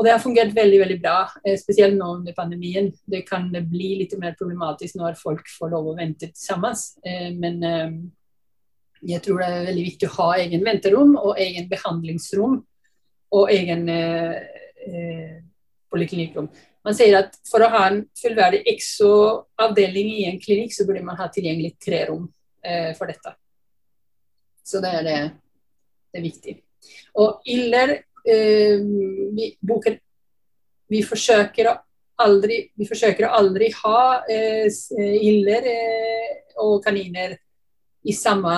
[0.00, 2.86] Og det har fungert veldig veldig bra, eh, spesielt nå under pandemien.
[3.04, 6.72] Det kan bli litt mer problematisk når folk får lov å vente sammen.
[7.04, 7.90] Eh, men eh,
[9.12, 12.62] jeg tror det er veldig viktig å ha egen venterom og egen behandlingsrom
[13.36, 13.84] og egen
[15.90, 16.48] poliklinikkrom.
[16.86, 21.18] Man sier at for å ha en fullverdig exo-avdeling i en klinikk, så burde man
[21.20, 22.24] ha tilgjengelig tre rom
[22.96, 23.34] for dette.
[24.66, 25.18] Så det er det,
[26.10, 26.56] det er viktig.
[27.20, 28.80] Og iller Eh,
[29.34, 29.96] vi, boken,
[30.92, 31.76] vi, forsøker å
[32.20, 34.68] aldri, vi forsøker aldri ha eh,
[35.00, 37.38] iller eh, og kaniner
[38.04, 38.52] i samme,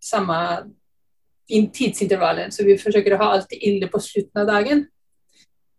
[0.00, 0.38] samme
[1.48, 2.54] tidsintervallet.
[2.54, 4.86] Så vi forsøker å ha alltid ille på slutten av dagen.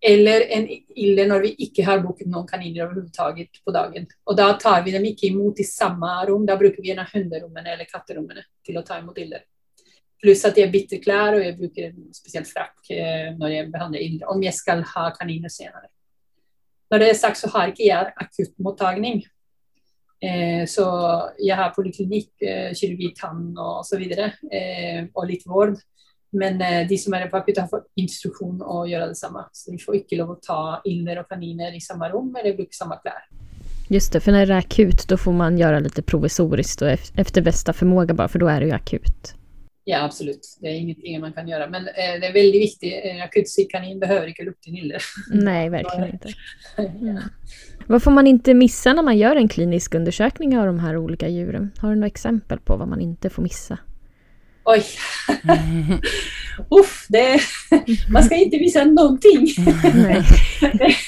[0.01, 4.07] Eller en ille når vi ikke har booket noen kaniner overhodet på dagen.
[4.25, 6.45] Og da tar vi dem ikke imot i samme rom.
[6.47, 9.43] Da bruker vi av hunderommene eller katterommene til å ta imot iller.
[10.19, 14.03] Pluss at jeg bytter klær, og jeg bruker en spesiell frakk eh, når jeg behandler
[14.03, 15.87] indre, om jeg skal ha kaniner senere.
[16.91, 19.21] Når det er sagt, så har ikke jeg akuttmottagning.
[20.19, 20.85] Eh, så
[21.39, 25.77] jeg har poliklinikk, eh, kirurgi, tann og så videre, eh, og litt vård.
[26.31, 29.47] Men eh, de som er på akutt, har fått instruksjon å gjøre det samme.
[29.53, 32.75] Så de får ikke lov å ta iller og kaniner i samme rom eller bruke
[32.75, 33.25] samme klær.
[33.89, 37.45] Just det, for når det er akut da får man gjøre litt provisorisk og efter
[37.45, 39.33] beste formåga, bare, for da er det jo akut.
[39.89, 40.45] Ja, absolutt.
[40.61, 41.65] Det er ingenting man kan gjøre.
[41.73, 42.91] Men eh, det er veldig viktig.
[43.09, 45.01] En akuttsyk kanin behøver ikke lukte nille.
[45.33, 46.33] Nei, virkelig ikke.
[46.77, 47.23] Mm.
[47.91, 51.27] Vad får man inte missa när man gör en klinisk undersökning av de här olika
[51.27, 51.71] djuren?
[51.81, 53.77] Har du några exempel på vad man inte får missa?
[54.65, 54.83] Oj!
[56.79, 57.39] Uff, det,
[58.11, 59.41] man ska inte missa någonting.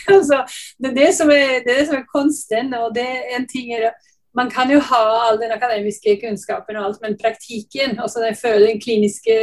[0.07, 0.45] alltså,
[0.77, 3.47] det, är det, som är, det är det som är konsten och det är en
[3.47, 3.91] ting är
[4.33, 8.79] man kan jo ha all den akademiske kunnskapen og alt, men praktikken, altså den, den
[8.81, 9.35] kliniske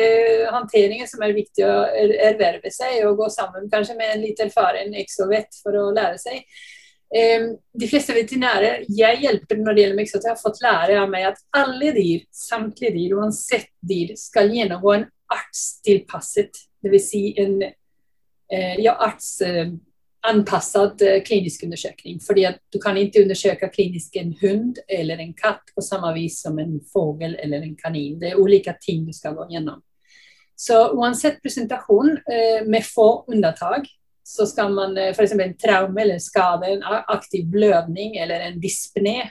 [0.51, 4.41] håndteringen som er viktig å er, erverve seg og gå sammen kanskje med en litt
[4.41, 6.43] erfaren exovet for å lære seg.
[7.09, 11.31] Um, de fleste veterinærer jeg hjelper når det gjelder meg, har fått lære av meg
[11.31, 17.07] at alle dyr, samtlige dyr, uansett dyr, skal gjennomgå en artstilpasset, dvs.
[17.11, 19.39] Si en uh, ja, arts...
[19.45, 19.79] Uh,
[20.29, 22.21] eh, klinisk undersøkning.
[22.21, 22.43] Fordi
[22.73, 26.81] du kan ikke undersøke klinisk en hund eller en katt på samme vis som en
[26.93, 28.19] fågel eller en kanin.
[28.21, 29.81] Det er ulike ting du skal gå gjennom.
[30.59, 33.87] Så uansett presentation, eh, med få undantag,
[34.29, 35.33] så skal man eh, f.eks.
[35.33, 39.23] en traume eller skade, en aktiv blødning eller en dyspné,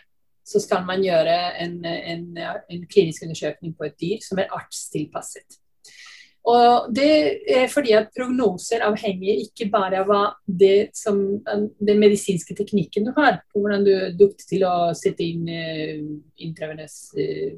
[0.48, 5.60] så skal man gjøre en, en, en klinisk undersøkning på et dyr som er artstilpasset.
[6.48, 7.12] Og det
[7.52, 10.12] er fordi at prognoser avhenger ikke bare av
[10.48, 15.26] det som, den medisinske teknikken du har, på hvordan du er duktig til å sette
[15.26, 16.06] inn uh,
[16.48, 17.52] intravenøs uh,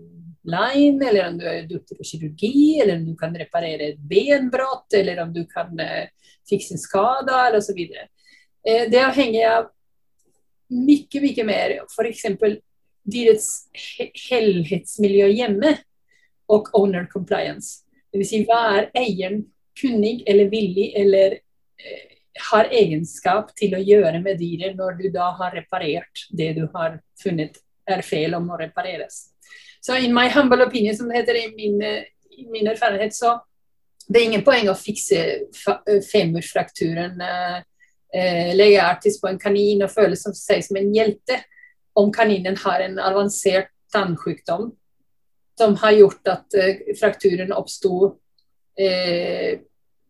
[0.50, 4.90] line, eller om du er duktig på kirurgi, eller om du kan reparere et benbrudd,
[4.98, 7.80] eller om du kan uh, fikse sin skada, eller osv.
[7.80, 9.70] Uh, det avhenger av
[10.70, 11.78] mye, mye mer.
[11.90, 12.26] F.eks.
[13.10, 13.52] dyrets
[14.30, 15.78] helhetsmiljø hjemme
[16.50, 17.86] og owner compliance.
[18.14, 18.30] Dvs.
[18.30, 19.44] Si, hva er eieren
[19.80, 22.06] kunnig eller villig eller eh,
[22.50, 27.00] har egenskap til å gjøre med dyret når du da har reparert det du har
[27.22, 27.60] funnet
[27.90, 29.30] er feil og må repareres.
[29.82, 33.38] Så in my humble opinion, som det heter i min, i min erfarenhet, så
[34.10, 35.22] det er ingen poeng å fikse
[36.10, 41.38] femurfrakturen, eh, legge artis på en kanin og føle seg som en hjelte
[42.00, 44.72] om kaninen har en avansert tannsykdom
[45.60, 46.58] som har gjort at
[46.98, 48.16] frakturen oppsto
[48.80, 49.60] eh,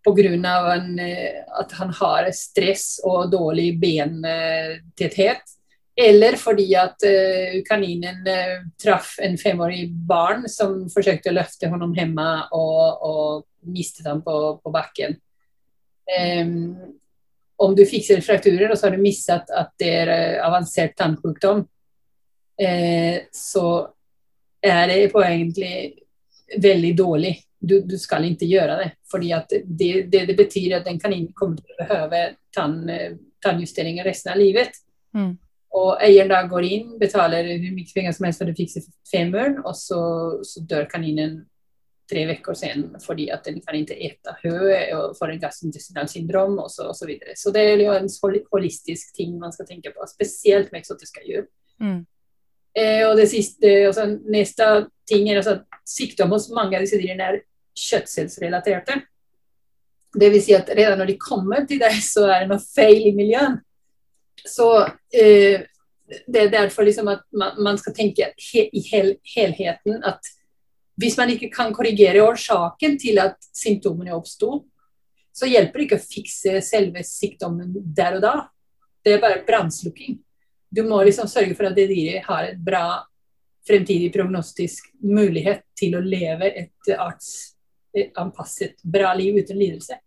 [0.03, 0.75] pga.
[0.99, 5.41] Eh, at han har stress og dårlig bentetthet.
[5.99, 11.91] Eller fordi at eh, kaninen eh, traff en femårig barn som forsøkte å løfte ham
[11.95, 15.17] hjemme og, og mistet ham på, på bakken.
[16.09, 16.77] Um,
[17.59, 21.65] om du fikser frakturer og så har du mistet at det er uh, avansert tannsykdom,
[22.63, 23.65] eh, så
[24.63, 25.73] er det på egentlig
[26.63, 27.33] veldig dårlig.
[27.59, 28.87] Du, du, skal ikke gjøre det.
[29.11, 32.23] fordi det, det, det, betyr at den kaninen kommer til å behøve
[32.55, 32.79] tann,
[33.43, 34.79] tannjusteringer resten av livet.
[35.11, 35.35] Mm.
[35.77, 39.59] Og eieren da går inn, betaler hvor mye penger som helst for å fikse femuren,
[39.61, 40.01] og så,
[40.45, 41.43] så, dør kaninen
[42.09, 44.53] tre uker senere fordi at den kan ikke ete hø
[44.97, 46.73] og får en gastrointestinal syndrom osv.
[46.73, 47.35] Så, og så, videre.
[47.37, 48.09] så det er jo en
[48.49, 51.45] holistisk ting man skal tenke på, spesielt med eksotiske dyr.
[51.77, 52.01] Mm.
[52.79, 54.71] Eh, og det siste, altså, neste
[55.09, 57.41] ting er altså at sykdom hos mange av disse dyrene er
[57.77, 58.99] kjøttselsrelaterte.
[60.17, 60.45] Dvs.
[60.47, 63.61] Si at redan når de kommer til deg, så er det noe feil i miljøet.
[64.47, 64.69] Så
[65.15, 65.65] eh,
[66.27, 70.35] det er derfor liksom at man, man skal tenke he, i hel, helheten at
[70.99, 74.65] hvis man ikke kan korrigere årsaken til at symptomene oppsto,
[75.31, 78.33] så hjelper det ikke å fikse selve sykdommen der og da.
[79.05, 80.17] Det er bare brannslukking.
[80.69, 82.99] Du må liksom sørge for at dyret har et bra
[83.67, 89.99] fremtidig prognostisk mulighet til å leve et artsanpasset, bra liv uten lidelse.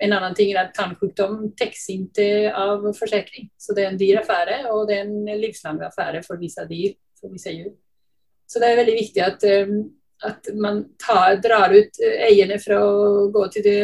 [0.00, 3.50] En annen ting er at tannsykdom dekkes ikke av forsikring.
[3.60, 6.96] Så det er en dyr affære, og det er en livslang affære for visse dyr.
[7.20, 7.72] for visse dyr.
[8.48, 9.80] Så det er veldig viktig at um,
[10.22, 13.82] at man tar, drar ut eierne fra å gå til, det,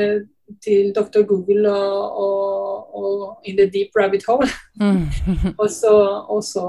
[0.65, 1.25] til Dr.
[1.29, 4.49] Google og, og, og, in the deep rabbit hole.
[4.81, 5.07] Mm.
[5.61, 5.95] og, så,
[6.29, 6.67] og, så,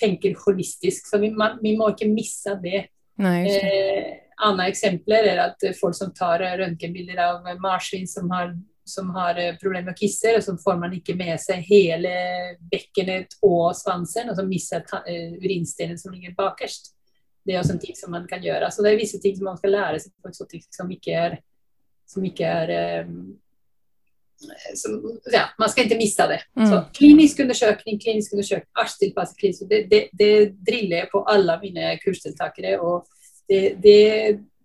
[0.00, 1.08] tenker holistisk.
[1.10, 2.86] Så vi, man, vi må ikke missa det.
[3.20, 8.50] Eh, Andre eksempler er at folk som tar røntgenbilder av marsvin som har,
[8.84, 12.12] som har problemer med å kisse, og så får man ikke med seg hele
[12.72, 16.92] bekkenet og svansen, og så mister urinstenen urinsteinen som ligger bakerst
[17.46, 18.70] det er også en ting som man kan gjøre.
[18.70, 21.36] Så det er visse ting som man skal lære seg på eksotisk som ikke er,
[22.10, 22.72] som ikke er
[23.06, 23.18] um,
[24.76, 24.96] som,
[25.32, 26.42] ja, Man skal ikke miste det.
[26.58, 26.66] Mm.
[26.68, 30.32] Så klinisk undersøkning, klinisk undersøkning, artstilpasset klinisk det, det, det,
[30.66, 32.76] driller jeg på alle mine kursdeltakere.
[32.80, 33.06] og
[33.48, 33.96] det, det,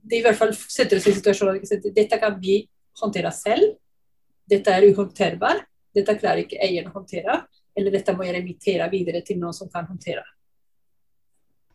[0.01, 2.61] det i hvert fall setter oss i situasjonen at dette kan vi
[3.01, 3.75] håndtere selv.
[4.49, 5.67] Dette er uhåndterbart.
[5.95, 7.41] Dette klarer ikke eieren å håndtere.
[7.77, 10.23] Eller dette må jeg remittere videre til noen som kan håndtere.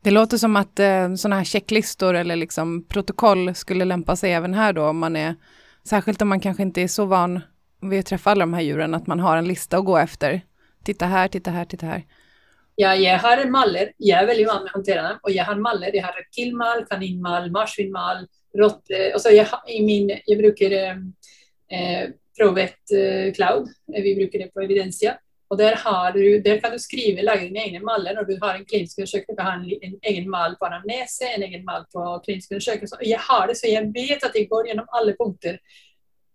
[0.06, 4.54] Det låter som at eh, sånne her checklistor eller liksom protokoll skulle lempe seg även
[4.54, 5.38] her, da, om man er
[5.86, 7.36] Særskilt om man kanskje ikke er så van
[7.78, 10.40] ved å treffe alle de her djuren, at man har en liste å gå efter.
[10.82, 12.00] Titta her, titta her, titta här.
[12.76, 13.94] Ja, jeg har maller.
[13.98, 15.20] Jeg er veldig vant med å håndtere dem.
[15.24, 15.94] Og jeg har maller.
[15.96, 21.02] Jeg har reptilmal, kaninmal, marsvinmal, rotte altså jeg, jeg bruker eh,
[21.72, 23.70] eh Provet eh, Cloud.
[23.88, 25.14] Vi bruker det på Evidensia.
[25.48, 25.78] Og der,
[26.12, 29.36] du, der, kan du skrive, lage dine egne maller når du har en klinisk undersøkelse.
[29.38, 32.98] Du har en, en, egen mal på anamnese, en egen mal på klinisk undersøkelse.
[33.00, 35.56] Og jeg har det, så jeg vet at jeg går gjennom alle punkter.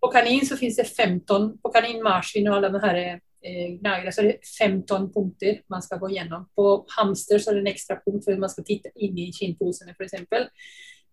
[0.02, 4.26] På kanin så finnes det 15 På kanin, marsvin og alle de her eh, så
[4.26, 6.48] det 15 punkter man skal gå gjennom.
[6.56, 9.96] På hamster så er det en ekstra punkt for man skal titte inn i kinnposene
[9.98, 10.18] f.eks.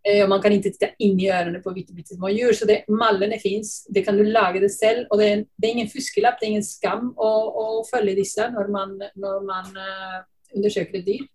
[0.06, 2.54] Eh, og man kan ikke titte inn i ørene på bitte små dyr.
[2.56, 3.82] Så det, mallene fins.
[3.90, 5.06] Det kan du lage det selv.
[5.10, 7.32] Og det er, det er ingen fuskelapp, det er ingen skam å,
[7.88, 10.18] følge disse når man, når man uh,
[10.56, 11.26] undersøker et dyr.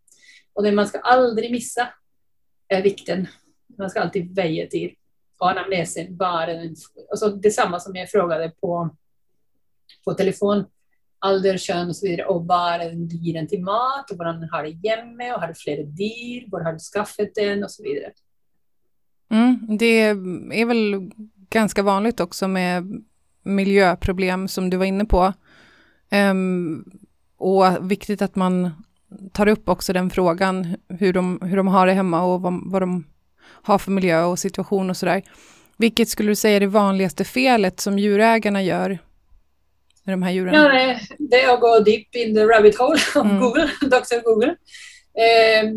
[0.53, 1.87] Og det man skal aldri missa
[2.69, 3.25] er vikten.
[3.79, 4.91] Man skal alltid et dyr.
[5.41, 6.75] Og anamnesen bare den,
[7.09, 8.83] altså Det samme som jeg spurte på,
[10.05, 10.65] på telefon.
[11.23, 12.09] Alder, kjønn osv.
[12.25, 15.59] Og, og bare gir den til mat, og hvordan har det hjemme, og har du
[15.59, 17.87] flere dyr, hvor har du skaffet den, osv.
[19.33, 20.83] Mm, det er vel
[21.53, 22.91] ganske vanlig også med
[23.43, 25.25] miljøproblem, som du var inne på.
[26.13, 26.83] Um,
[27.39, 28.75] og viktig at man
[29.33, 31.23] tar opp også den frågan, hur de,
[31.69, 33.03] har det hjemme, og hva, de
[33.67, 35.21] har for miljø og situasjon og så sådär.
[35.77, 38.99] Vilket skulle du si er det vanligste felet som djurägarna gör
[40.03, 40.53] med de här djuren?
[40.53, 43.39] Ja, det är att gå deep in the rabbit hole av mm.
[43.39, 44.23] Google, Dr.
[44.23, 44.55] Google.
[45.17, 45.69] Eh,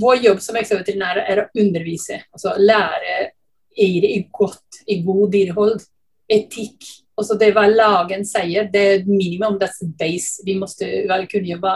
[0.00, 3.30] vår jobb som ekstraveterinærer er å undervise, altså lære
[3.78, 5.84] eiere i godt, i god dyrehold,
[6.32, 6.88] etikk.
[7.18, 10.42] Også det hva lagen sier, det er minimum, that's base.
[10.46, 11.74] Vi må kunne jobbe,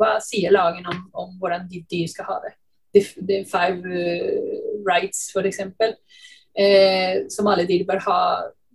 [0.00, 2.54] hva sier lagen om, om hvordan dyr skal ha det.
[2.94, 5.60] The, the five uh, rights, f.eks.,
[6.58, 8.22] eh, som alle dyr bør ha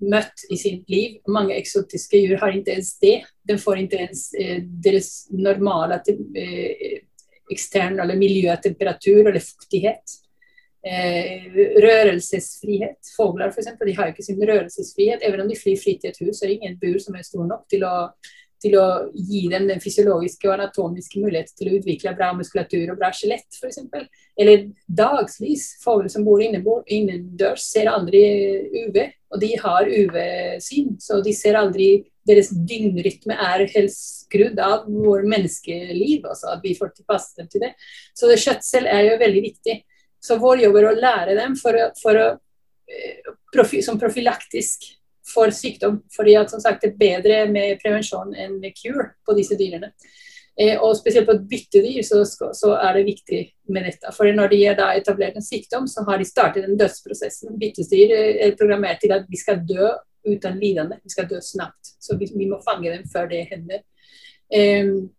[0.04, 1.20] møtt i sitt liv.
[1.32, 3.18] Mange eksotiske dyr har ikke ens det.
[3.48, 7.02] De får ikke ens eh, deres normale eh,
[7.52, 10.18] ekstern eller miljøtemperatur eller fuktighet.
[10.86, 11.48] Eh,
[11.82, 13.00] rørelsesfrihet.
[13.16, 13.72] Fugler f.eks.
[13.98, 15.24] Har ikke sin rørelsesfrihet.
[15.26, 17.48] Even om de flyr fritt i et hus, er det ingen bur som er stor
[17.48, 17.96] nok til å,
[18.66, 23.00] til å gi dem den fysiologiske og anatomiske mulighet til å utvikle bra muskulatur og
[23.00, 23.84] bra skjelett f.eks.
[24.42, 25.76] Eller dagslys.
[25.84, 28.26] Fugler som bor innendørs, ser aldri
[28.88, 29.00] UV,
[29.36, 31.90] og de har UV-syn, så de ser aldri
[32.26, 36.26] deres døgnrytme er helst skrudd av vår menneskeliv.
[36.26, 37.76] altså At vi får tilpasse dem til det.
[38.18, 39.78] Så det skjøtsel er jo veldig viktig.
[40.26, 42.28] Så vår jobb er å lære dem for å, for å,
[42.90, 44.90] eh, som profylaktisk
[45.34, 46.04] for sykdom.
[46.16, 49.92] fordi at som sagt det er bedre med prevensjon enn med cure på disse dyrene.
[50.56, 52.22] Eh, og spesielt på et byttedyr så,
[52.54, 53.42] så, er det viktig
[53.76, 54.12] med dette.
[54.16, 57.58] For når de har etablert en sykdom, så har de startet den dødsprosessen.
[57.60, 59.90] Byttedyr er programmert til at vi skal dø
[60.26, 61.02] uten lidende.
[61.04, 61.98] Vi skal dø snabbt.
[62.00, 63.84] Så vi, vi må fange dem før det hender.
[64.56, 65.10] Um,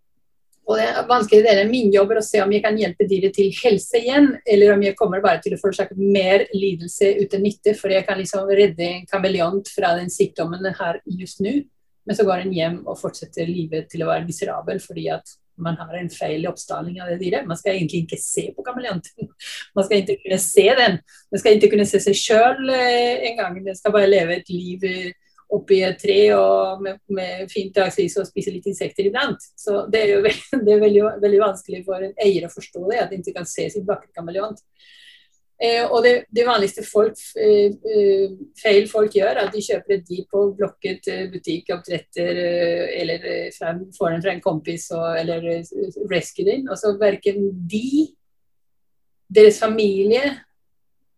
[0.66, 3.36] og det er vanskelig det er min jobb å se om jeg kan hjelpe dyret
[3.36, 7.76] til helse igjen, eller om jeg kommer bare til å forårsake mer lidelse uten nytte.
[7.78, 11.60] For jeg kan liksom redde en kameleont fra den sykdommen den har just nå,
[12.06, 15.78] men så går den hjem og fortsetter livet til å være miserabel fordi at man
[15.80, 17.46] har en feil oppstaling av det dyret.
[17.48, 19.30] Man skal egentlig ikke se på kameleonten.
[19.76, 20.98] Man skal ikke kunne se den.
[21.32, 23.56] Den skal ikke kunne se seg sjøl eh, engang.
[23.64, 25.14] Den skal bare leve et liv eh,
[25.54, 29.42] oppi et tre og med, med fint dagslys og spise litt insekter iblant.
[29.58, 32.86] Så det er jo veldig, det er veldig, veldig vanskelig for en eier å forstå
[32.90, 34.56] det, at de ikke kan se sin bakkekameleon.
[35.56, 39.94] Eh, og det, det vanligste folk, eh, eh, feil folk gjør, er at de kjøper
[39.94, 43.24] et dyr på blokket eh, butikk, oppdretter, eh, eller
[43.56, 45.46] fra, får den fra en kompis og, eller
[46.10, 46.66] rescue den.
[46.68, 48.10] Og så verken de,
[49.32, 50.34] deres familie,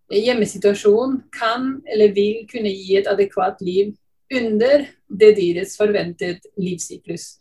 [0.08, 3.90] hjemmesituasjon kan eller vil kunne gi et adekvat liv
[4.34, 4.86] under
[5.20, 7.38] det dyrets forventet livssyklus.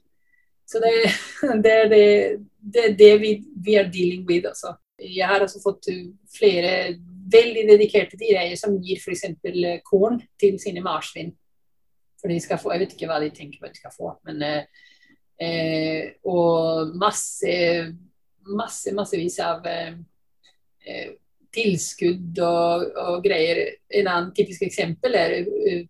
[0.67, 0.93] Så det,
[1.63, 2.05] det er det,
[2.59, 3.33] det, det vi,
[3.65, 4.73] vi, er dealing with også.
[4.99, 5.89] Jeg har også fått
[6.37, 6.95] flere
[7.31, 9.27] veldig dedikerte dyreeiere som gir f.eks.
[9.45, 11.33] Eh, korn til sine marsvin.
[12.17, 14.15] For de skal få, Jeg vet ikke hva de tenker på at de skal få,
[14.25, 14.85] men eh,
[15.37, 17.53] eh Og masse,
[18.47, 19.93] masse, massevis av eh,
[20.87, 21.11] eh,
[21.53, 23.63] tilskudd og, og, greier.
[23.99, 25.35] En annen typisk eksempel er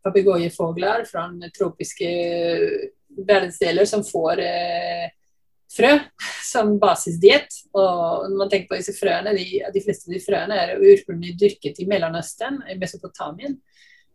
[0.05, 2.09] papegøyefugler fra tropiske
[3.17, 5.07] verdensdeler som får eh,
[5.73, 5.93] frø
[6.45, 7.61] som basisdiett.
[7.73, 11.35] Og når man tenker på disse frøene, de, de fleste av de frøene er ursprunglig
[11.39, 13.57] dyrket i Mellomøsten, i Mesopotamien.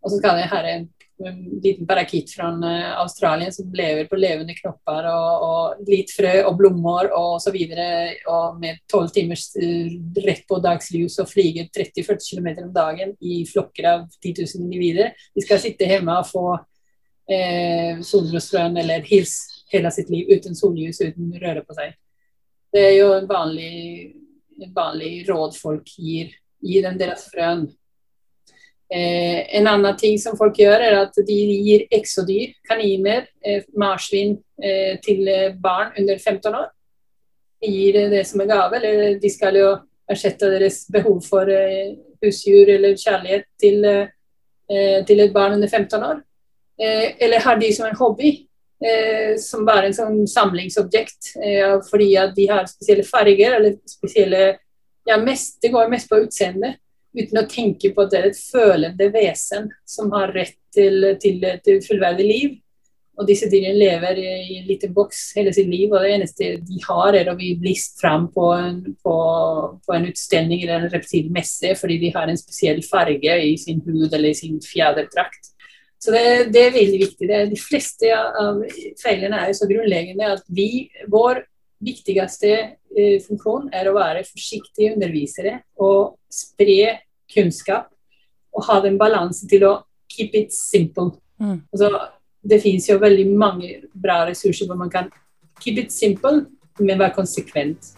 [0.02, 0.88] Og så skal jeg ha en,
[1.22, 6.32] en liten parakitt fra uh, Australia som lever på levende knopper og, og litt frø
[6.48, 7.86] og blomster og så videre,
[8.26, 9.94] og med tolv timers uh,
[10.26, 15.14] rett på dagslys og flyger 30-40 km om dagen i flokker av 10 000 individer.
[15.34, 16.46] De skal sitte hjemme og få
[17.30, 21.94] eh, solrosfrøen eller hils hele sitt liv uten sollys, uten røre på seg.
[22.72, 24.12] Det er jo en vanlig,
[24.60, 26.32] en vanlig råd folk gir.
[26.62, 27.66] Gi dem deres frøen.
[28.92, 34.36] Eh, en annen ting som folk gjør, er at de gir eksodyr, kaniner, eh, marsvin,
[34.62, 35.24] eh, til
[35.62, 36.68] barn under 15 år.
[37.62, 39.70] De gir det som en gave, eller de skal jo
[40.10, 46.02] erstatte deres behov for eh, husdyr eller kjærlighet til, eh, til et barn under 15
[46.02, 46.22] år.
[46.80, 48.32] Eh, eller har de som en hobby
[48.84, 51.34] eh, som bare en sånn samlingsobjekt.
[51.38, 54.44] Eh, fordi at de har spesielle farger eller spesielle
[55.06, 56.76] ja, mest, Det går mest på utseende,
[57.16, 61.44] uten å tenke på at det er et følende vesen som har rett til, til
[61.48, 62.58] et fullverdig liv.
[63.20, 66.78] Og disse dyrene lever i en liten boks hele sitt liv, og det eneste de
[66.86, 69.16] har, er å bli blist fram på en, på,
[69.84, 74.08] på en utstilling eller en reptilmesse fordi de har en spesiell farge i sin hud
[74.08, 75.52] eller i sin fjæderdrakt.
[76.02, 77.28] Så det, det, er veldig viktig.
[77.30, 78.64] Det, de fleste av
[78.98, 81.44] feilene er jo så grunnleggende at vi, vår
[81.82, 82.52] viktigste
[82.96, 86.98] eh, funksjon er å være forsiktige undervisere og spre
[87.32, 87.88] kunnskap.
[88.52, 89.72] Og ha den balansen til å
[90.12, 91.14] keep it simple.
[91.40, 91.62] Mm.
[91.72, 91.88] Altså,
[92.44, 95.08] det finnes jo veldig mange bra ressurser hvor man kan
[95.62, 96.44] keep it simple,
[96.80, 97.94] men være konsekvent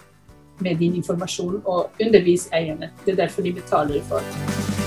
[0.63, 2.93] med din informasjon og undervise eierne.
[3.05, 4.84] Det er derfor de betaler for.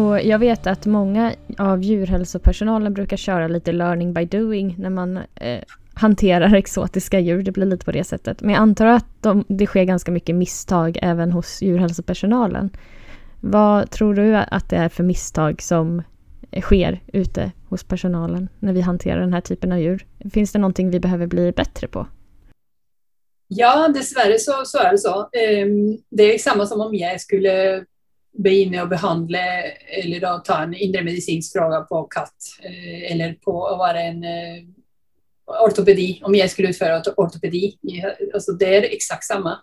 [0.00, 5.16] Och jag vet att många av djurhälsopersonalen brukar köra lite learning by doing när man
[5.34, 5.62] eh,
[5.94, 7.42] hanterar exotiska djur.
[7.42, 8.40] Det blir lite på det sättet.
[8.40, 12.70] Men jag antar att de, det sker ganska mycket misstag även hos djurhälsopersonalen.
[13.40, 16.02] Vad tror du att det är för misstag som
[16.60, 20.06] sker ute hos personalen när vi hanterar den här typen av djur?
[20.32, 22.06] Finns det någonting vi behöver bli bättre på?
[23.48, 25.14] Ja, dessverre så, så er det så.
[25.20, 27.84] Um, det er samme som om jeg skulle
[28.30, 29.40] begynne å behandle
[30.00, 34.60] eller da ta en indremedisinsk fråga på katt, eh, eller på å være en uh,
[35.66, 37.64] ortopedi, om jeg skulle utføre ortopedi.
[38.32, 39.56] Altså, det er eksakt samme.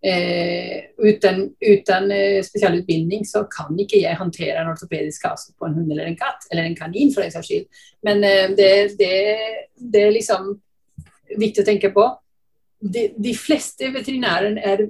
[0.00, 5.74] Eh, uten, uten eh, spesialutbildning så kan ikke jeg håndtere en ortopedisk kasse på en
[5.74, 7.66] hund eller en katt, eller en kanin for den saks skyld.
[8.06, 9.16] Men eh, det, det,
[9.74, 10.52] det, er liksom
[11.34, 12.06] viktig å tenke på.
[12.78, 14.86] De, de fleste veterinærer er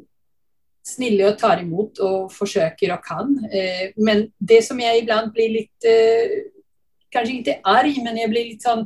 [0.88, 3.34] snille og tar imot og forsøker og kan.
[3.52, 6.54] Eh, men det som jeg iblant blir litt eh,
[7.08, 8.82] Kanskje ikke arg, men jeg blir litt sånn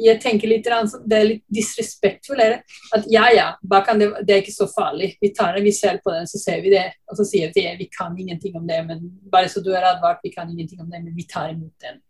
[0.00, 2.64] jeg tenker litt, Det er litt disrespektfullt.
[2.96, 5.14] At ja, ja, det, det, er ikke så farlig.
[5.20, 6.86] Vi tar det, vi ser på den, så ser vi det.
[7.10, 9.02] Og så sier vi at vi kan ingenting om det, men
[9.32, 12.00] bare så du er advart, vi kan ingenting om det, men vi tar imot den.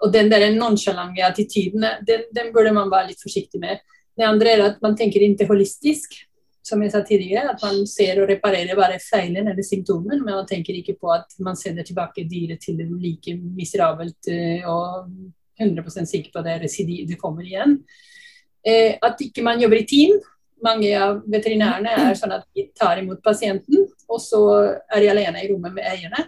[0.00, 3.82] Og den der nonchalante attityden, den, den burde man være litt forsiktig med.
[4.16, 6.14] Det andre er at man tenker ikke holistisk
[6.66, 10.48] som jeg sa tidligere, at man ser og reparerer bare feilen eller symptomen, men man
[10.48, 15.08] tenker ikke på at man sender tilbake dyret til det like miserabelt eh, og
[15.60, 17.78] 100 sikker på at det, det kommer igjen.
[18.66, 20.18] Eh, at ikke man jobber i team.
[20.60, 24.42] Mange av veterinærene er sånn at de tar imot pasienten, og så
[24.92, 26.26] er jeg alene i rommet med eierne.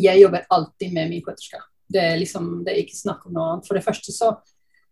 [0.00, 1.60] Jeg jobber alltid med min sköterska.
[1.92, 3.68] Det er liksom, det er ikke snakk om noe annet.
[3.68, 4.32] For det første så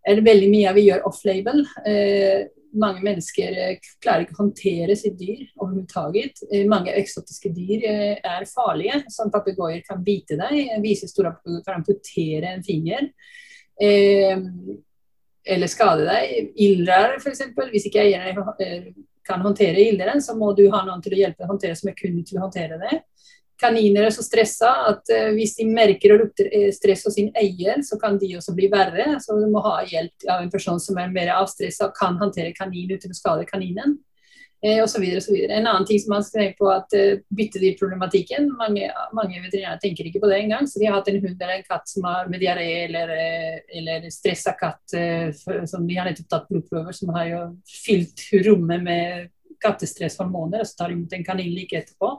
[0.04, 1.62] er det veldig mye vi gjør off-label.
[1.88, 6.42] Eh, mange mennesker eh, klarer ikke å håndtere sitt dyr overhodet.
[6.50, 9.02] Eh, mange eksotiske dyr eh, er farlige.
[9.12, 10.76] Som papegøyer kan bite deg.
[10.84, 13.10] Vise store papegøyer kan amputere en finger.
[15.50, 16.50] Eller skade deg.
[16.66, 17.46] Ildrar, f.eks.
[17.72, 18.90] Hvis ikke eierne eh,
[19.26, 21.98] kan håndtere ilderen, så må du ha noen til å hjelpe å håndtere som er
[21.98, 23.00] kun til å håndtere det
[23.60, 27.30] kaniner er så stressa at uh, hvis de merker og lukter eh, stress hos sin
[27.38, 29.12] eier, så kan de også bli verre.
[29.22, 32.54] Så du må ha hjelp av en person som er mer avstressa og kan håndtere
[32.56, 33.98] kanin uten å skade kaninen.
[34.60, 35.34] Eh, og så videre, og så.
[35.40, 40.20] En annen ting som skal tenke på at uh, byttedyrproblematikken mange, mange veterinærer tenker ikke
[40.20, 40.68] på det engang.
[40.68, 43.14] Så de har hatt en hund eller en katt som har med diaré eller,
[43.80, 47.44] eller stressa katt uh, for, som de har nettopp tatt blodprøver, som har jo
[47.86, 49.30] fylt rommet med
[49.60, 52.12] kattestresshormoner, og så tar de imot en kanin like etterpå.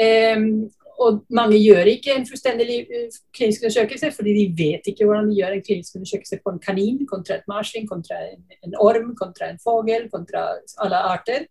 [0.00, 0.70] Um,
[1.00, 5.38] og mange gjør ikke en fullstendig eh, klinisk undersøkelse, fordi de vet ikke hvordan de
[5.38, 9.60] gjør en klinisk undersøkelse på en kanin kontra et marsvin, kontra en, orm, kontra en
[9.64, 10.44] fugl, kontra
[10.84, 11.46] alle arter.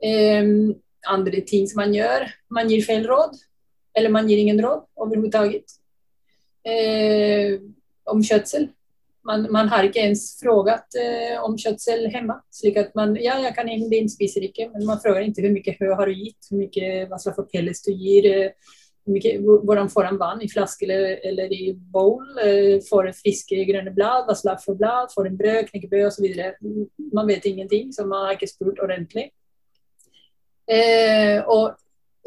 [0.00, 0.78] Um,
[1.08, 3.36] andre ting som man gjør, man gir feil råd,
[3.96, 5.78] eller man gir ingen råd overhodet
[6.68, 7.58] Eh,
[8.08, 8.68] om kjøtsel.
[9.28, 12.38] Man, man, har ikke ens frågat uh, om kjøtsel hjemme.
[12.54, 15.54] slik at man, ja, jeg kan kaninen din spiser ikke, men man spør ikke hvor
[15.54, 18.28] mye hø har du gitt, hvor mye, hva slags pellets du gir,
[19.04, 19.34] hvor mye,
[19.68, 23.92] hvordan får han vann, i flaske eller, eller i bowl, uh, får en friske grønne
[23.96, 26.30] blad, hva slags for blad, får en brød, knekkebrød osv.
[27.12, 29.30] Man vet ingenting, så man har ikke spurt ordentlig.
[31.48, 31.78] og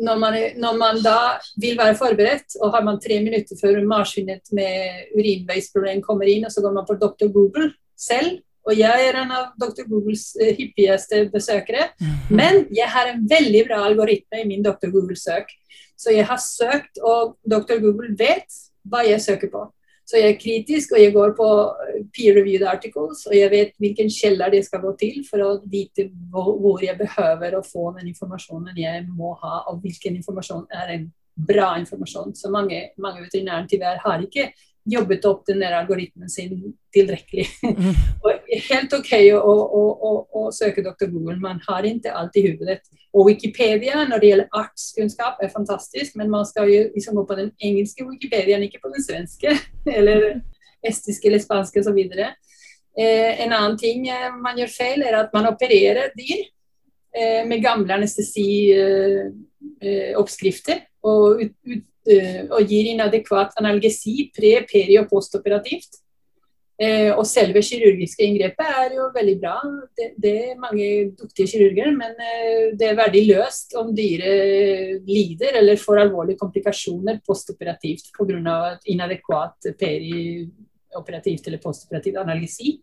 [0.02, 1.18] når man, når man, da
[1.62, 6.54] vil være forberedt, og har man tre minutter før marsvinet med urinveisproblem kommer inn, og
[6.54, 7.30] så går man på Dr.
[7.34, 8.40] Google selv.
[8.68, 9.88] Og jeg er en av Dr.
[9.90, 11.90] Googles uh, hyppigste besøkere.
[11.98, 12.18] -hmm.
[12.30, 14.90] Men jeg har en veldig bra algoritme i min Dr.
[14.94, 15.50] Google-søk.
[15.98, 17.80] Så jeg har søkt, og Dr.
[17.82, 18.50] Google vet
[18.84, 19.66] hva jeg søker på.
[20.12, 21.48] Så jeg er kritisk, og jeg går på
[21.86, 26.10] eh, peer-reviewed articles, og jeg vet hvilken kjeller det skal gå til for å vite
[26.34, 31.08] hvor jeg behøver å få den informasjonen jeg må ha, og hvilken informasjon er en
[31.48, 32.36] bra informasjon.
[32.36, 34.50] Så mange, mange veterinærer tyvärr har ikke
[34.86, 37.48] jobbet opp den der algoritmen sin tilrekkelig.
[37.64, 37.94] Mm.
[38.70, 41.08] helt OK å, å, å, å, søke Dr.
[41.12, 42.78] Google, man har ikke alt i hodet.
[43.12, 47.40] Og Wikipedia når det gjelder artskunnskap er fantastisk, men man skal jo liksom gå på
[47.40, 49.50] den engelske Wikipediaen, ikke på den svenske.
[49.98, 50.20] Eller
[50.82, 52.00] estiske eller spanske osv.
[52.02, 56.42] Eh, en annen ting eh, man gjør feil, er at man opererer dyr
[57.14, 60.74] eh, med gamle anestesioppskrifter.
[60.74, 66.02] Eh, eh og, ut, ut, eh, og, gir inadekvat analgesi pre-, peri- og postoperativt.
[66.82, 69.58] Eh, og selve kirurgiske inngrepet er jo veldig bra.
[69.98, 70.88] Det, det er mange
[71.20, 77.20] duktige kirurger, men eh, det er veldig løst om dyret lider eller får alvorlige komplikasjoner
[77.28, 78.80] postoperativt pga.
[78.90, 82.80] inadekvat perioperativt eller postoperativt analgesi.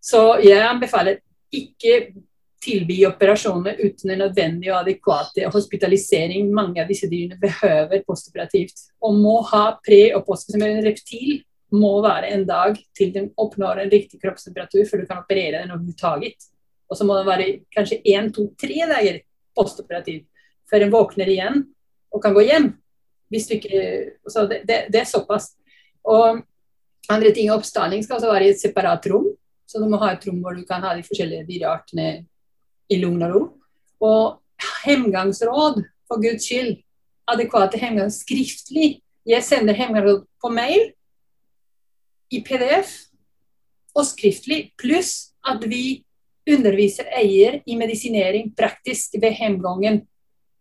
[0.00, 1.20] Så jeg anbefaler
[1.52, 2.12] ikke
[2.60, 6.50] tilby operasjoner uten en nødvendig og adekvat hospitalisering.
[6.52, 10.84] Mange av disse dyrene behøver postoperativt og må ha pre- og postoperativ.
[10.84, 11.40] reptil
[11.70, 15.74] må være en dag til den oppnår en riktig kroppstemperatur før du kan operere den
[15.74, 16.48] overhodet.
[16.90, 19.20] Og så må det være kanskje én, to, tre dager
[19.54, 20.24] postoperativ
[20.70, 21.62] før den våkner igjen
[22.10, 22.72] og kan gå hjem.
[23.30, 23.82] Ikke,
[24.26, 25.52] så det, det, det er såpass.
[26.02, 26.42] Og
[27.10, 29.28] andre ting, Oppstalling skal også være i et separat rom.
[29.70, 32.08] Så du må ha et rom hvor du kan ha de forskjellige dyreartene
[32.90, 33.42] i lugn og ro.
[34.00, 34.40] Og
[34.84, 36.80] hemgangsråd, for guds skyld.
[37.30, 39.00] Adekvate hemgang skriftlig.
[39.26, 40.90] Jeg sender hemgangsråd på mail
[42.30, 42.90] i PDF
[43.94, 46.00] og skriftlig, pluss at vi
[46.50, 50.02] underviser eier i medisinering praktisk ved hemgangen.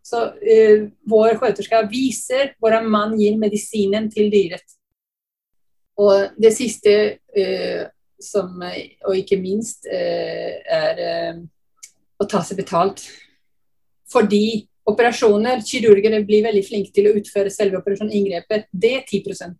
[0.05, 4.65] Så uh, vår sköterska viser hvordan man gir medisinen til dyret.
[5.99, 6.93] Og det siste,
[7.37, 7.85] uh,
[8.21, 8.61] som,
[9.05, 11.41] og ikke minst, uh, er
[12.19, 13.03] å ta seg betalt.
[14.09, 18.67] Fordi operasjoner, kirurgere blir veldig flinke til å utføre selve operasjonen, inngrepet.
[18.71, 19.55] Det er 10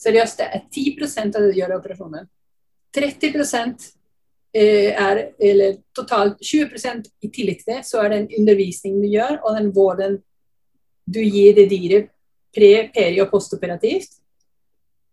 [0.00, 2.28] Seriøst, det er 10 av det gjør i operasjonen.
[2.96, 3.34] 30
[4.54, 9.08] eh, er, eller totalt 20 i tillegg til det, så er det en undervisning du
[9.12, 10.16] gjør, og den vården
[11.06, 12.08] du gir det dyret
[12.54, 14.16] pre-, peri- og postoperativt.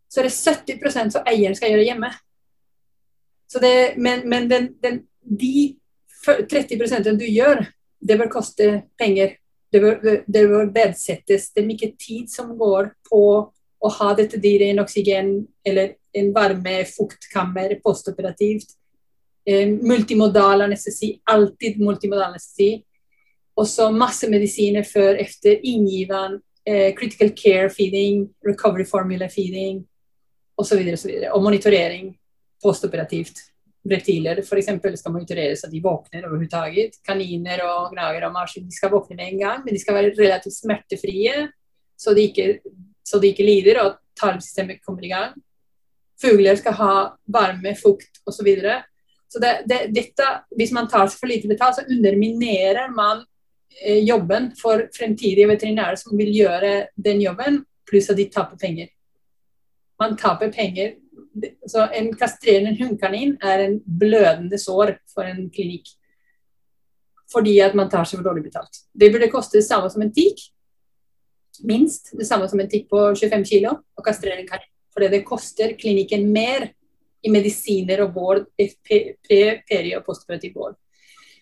[0.08, 2.14] Så er det 70 som eieren skal gjøre hjemme.
[3.54, 5.78] Det, men, men den, den, de
[6.28, 7.66] 30 du gjør,
[8.00, 9.38] det bør koste penger.
[9.72, 11.52] Det bør, det bør verdsettes.
[11.52, 13.22] Det er mye tid som går på
[13.78, 15.32] å ha dette dyret i en oksygen
[15.68, 18.74] eller en varme-fuktkammer postoperativt.
[19.48, 22.84] Eh, multimodal anestesi, alltid multimodal anestesi.
[23.58, 29.86] Og så masse medisiner før, efter, inngiven, eh, critical care feeding, recovery formula feeding
[30.58, 30.80] osv.
[30.92, 32.18] Og, så videre, og monitorering
[32.64, 33.40] postoperativt.
[33.88, 34.70] Reptiler f.eks.
[35.00, 36.98] skal monitoreres at de våkner overhodet.
[37.06, 40.58] Kaniner og gnager og marsvin skal våkne med en gang, men de skal være relativt
[40.58, 41.48] smertefrie,
[41.98, 42.48] så de ikke,
[43.06, 45.38] så de ikke lider og tarmsystemet kommer i gang.
[46.22, 46.94] Fugler skal ha
[47.34, 48.38] varme, fukt osv.
[48.40, 48.82] Så, videre.
[49.28, 50.28] så det, det, dette,
[50.58, 53.24] hvis man tar seg for lite betalt, så underminerer man
[53.84, 58.90] eh, jobben for fremtidige veterinærer som vil gjøre den jobben, pluss at de taper penger.
[60.02, 60.98] Man taper penger.
[61.70, 65.90] Så en kastrerende hundkanin er en blødende sår for en klinikk.
[67.32, 68.84] Fordi at man tar seg for dårlig betalt.
[68.94, 70.40] Det burde koste det samme som en tikk.
[71.68, 74.72] Minst det samme som en tikk på 25 kg å kastrere en kanin.
[74.94, 76.70] Fordi det koster klinikken mer
[77.26, 80.78] i medisiner og vård, pre-, peri- og postoperativ vård.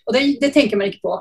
[0.05, 1.15] Og det, det, tenker man ikke på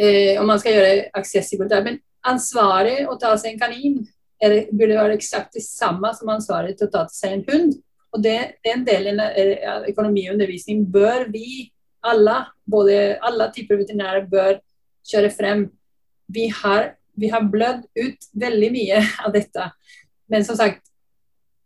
[0.00, 1.84] eh, om man skal gjøre accessible der.
[1.84, 4.00] Men ansvaret å ta seg en kanin
[4.42, 7.78] er, burde være eksakt det samme som ansvaret til å ta seg en hund.
[8.14, 11.68] Og det, Den delen av økonomi og undervisning bør vi
[12.06, 14.60] alle, både alle typer veterinærer, bør
[15.08, 15.66] kjøre frem.
[16.28, 19.70] Vi har, vi har blødd ut veldig mye av dette.
[20.28, 20.84] Men som sagt,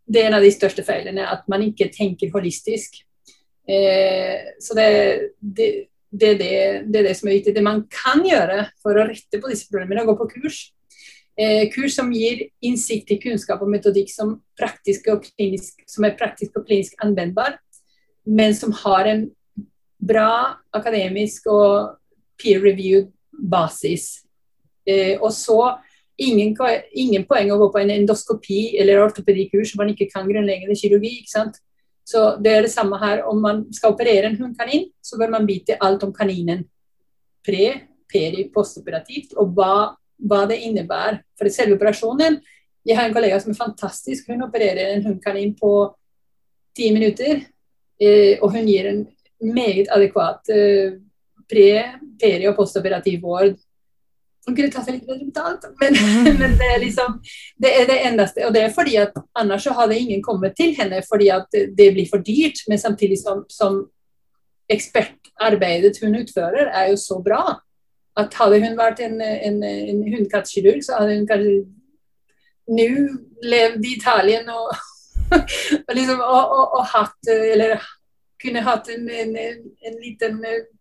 [0.03, 2.99] det er en av de største feilene, at man ikke tenker holistisk.
[3.69, 4.87] Eh, så det,
[5.39, 5.67] det,
[6.11, 6.51] det, er det,
[6.99, 7.55] er det, som er viktig.
[7.55, 10.65] Det man kan gjøre for å rette på disse problemene, er å gå på kurs.
[11.33, 16.59] Eh, kurs som gir innsikt i kunnskap og metodikk som, og klinisk, som er praktisk
[16.59, 17.57] og klinisk anvendbar,
[18.25, 19.25] men som har en
[19.97, 21.97] bra akademisk og
[22.37, 24.21] peer-reviewed basis.
[24.85, 25.77] Eh, og så
[26.21, 26.53] ingen,
[26.93, 31.15] ingen, poeng å gå på en endoskopi eller ortopedikurs som man ikke kan grunnleggende kirurgi.
[31.23, 31.57] ikke sant?
[32.05, 33.23] Så det er det samme her.
[33.25, 36.65] Om man skal operere en hundkanin, så bør man vite alt om kaninen.
[37.43, 37.65] Pre,
[38.11, 41.21] peri, postoperativt, og hva, hva det innebærer.
[41.39, 42.41] For selve operasjonen
[42.83, 44.27] Jeg har en kollega som er fantastisk.
[44.27, 45.95] Hun opererer en hundkanin på
[46.75, 47.45] ti minutter.
[48.01, 49.05] Eh, og hun gir en
[49.39, 50.97] meget adekvat eh,
[51.47, 51.69] pre,
[52.19, 53.55] peri og postoperativ vård
[54.43, 55.97] hun kunne tatt seg litt bedre betalt, men,
[56.39, 57.19] men, det er liksom
[57.63, 58.43] det er det eneste.
[58.47, 61.91] Og det er fordi at annars så hadde ingen kommet til henne fordi at det
[61.95, 62.65] blir for dyrt.
[62.67, 63.85] Men samtidig som, som
[64.71, 67.59] ekspertarbeidet hun utfører, er jo så bra.
[68.19, 71.55] At hadde hun vært en, en, en hundekattkirurg, så hadde hun kanskje
[72.73, 72.87] nå
[73.43, 74.69] levd i Italien og,
[75.87, 77.75] og, liksom, og, og hatt Eller
[78.43, 79.35] kunne hatt en, en,
[79.87, 80.39] en liten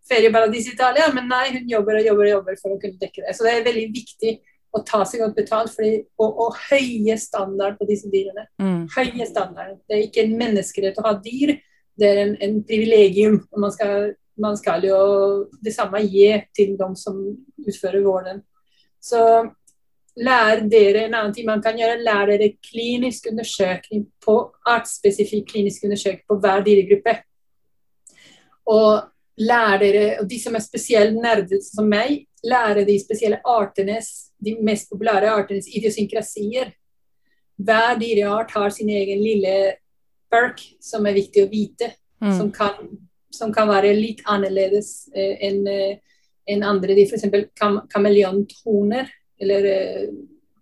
[0.08, 3.22] ferieparadis i Italia, men nei, hun jobber og jobber og jobber for å kunne dekke
[3.22, 3.34] det.
[3.38, 4.32] Så det er veldig viktig
[4.72, 8.46] å ta seg godt betalt fordi, og, og høye standard på disse dyrene.
[8.62, 8.86] Mm.
[8.94, 9.76] Høye standard.
[9.86, 11.54] Det er ikke en menneskerett å ha dyr,
[12.00, 13.42] det er en, en privilegium.
[13.52, 14.12] og man skal,
[14.42, 15.00] man skal jo
[15.62, 17.18] det samme gi til de som
[17.62, 18.42] utfører vården.
[19.02, 19.22] Så
[20.18, 22.02] lær dere en annen ting man kan gjøre.
[22.02, 24.36] Lær dere klinisk undersøkning på
[24.68, 27.16] artsspesifikk klinisk undersøkning på hver dyregruppe.
[28.70, 29.08] Og
[29.42, 34.56] lær dere, og de som er spesielt nerdete som meg, lære de spesielle artenes, de
[34.64, 36.72] mest populære artenes idiosynkrasier.
[37.62, 39.54] Hver dyreart har sin egen lille
[40.32, 41.92] perk som er viktig å vite.
[42.22, 42.34] Mm.
[42.38, 42.88] Som, kan,
[43.32, 46.00] som, kan, være litt annerledes eh, enn eh,
[46.52, 46.94] en andre.
[46.94, 47.26] De f.eks.
[47.58, 49.10] Kam kameleonthoner,
[49.40, 50.06] eller eh,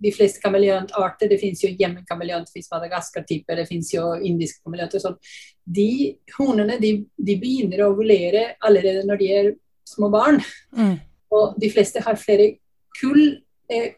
[0.01, 1.29] de fleste kameleontarter.
[1.29, 5.03] Det finnes jo hjemmekameleont, det finnes Madagaskar-typer, det finnes jo indiske kameleonter.
[5.03, 5.19] Sånn.
[5.65, 9.55] De hornene de, de, begynner å ovulere allerede når de er
[9.89, 10.41] små barn.
[10.77, 10.97] Mm.
[11.37, 12.55] Og de fleste har flere
[13.01, 13.25] kull
[13.71, 13.97] eh,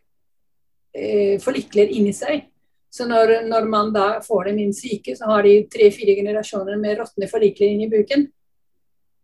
[0.94, 2.48] eh, forlikler inni seg.
[2.92, 6.98] Så når, når, man da får dem inn syke, så har de tre-fire generasjoner med
[6.98, 8.26] råtne forlikler inni buken.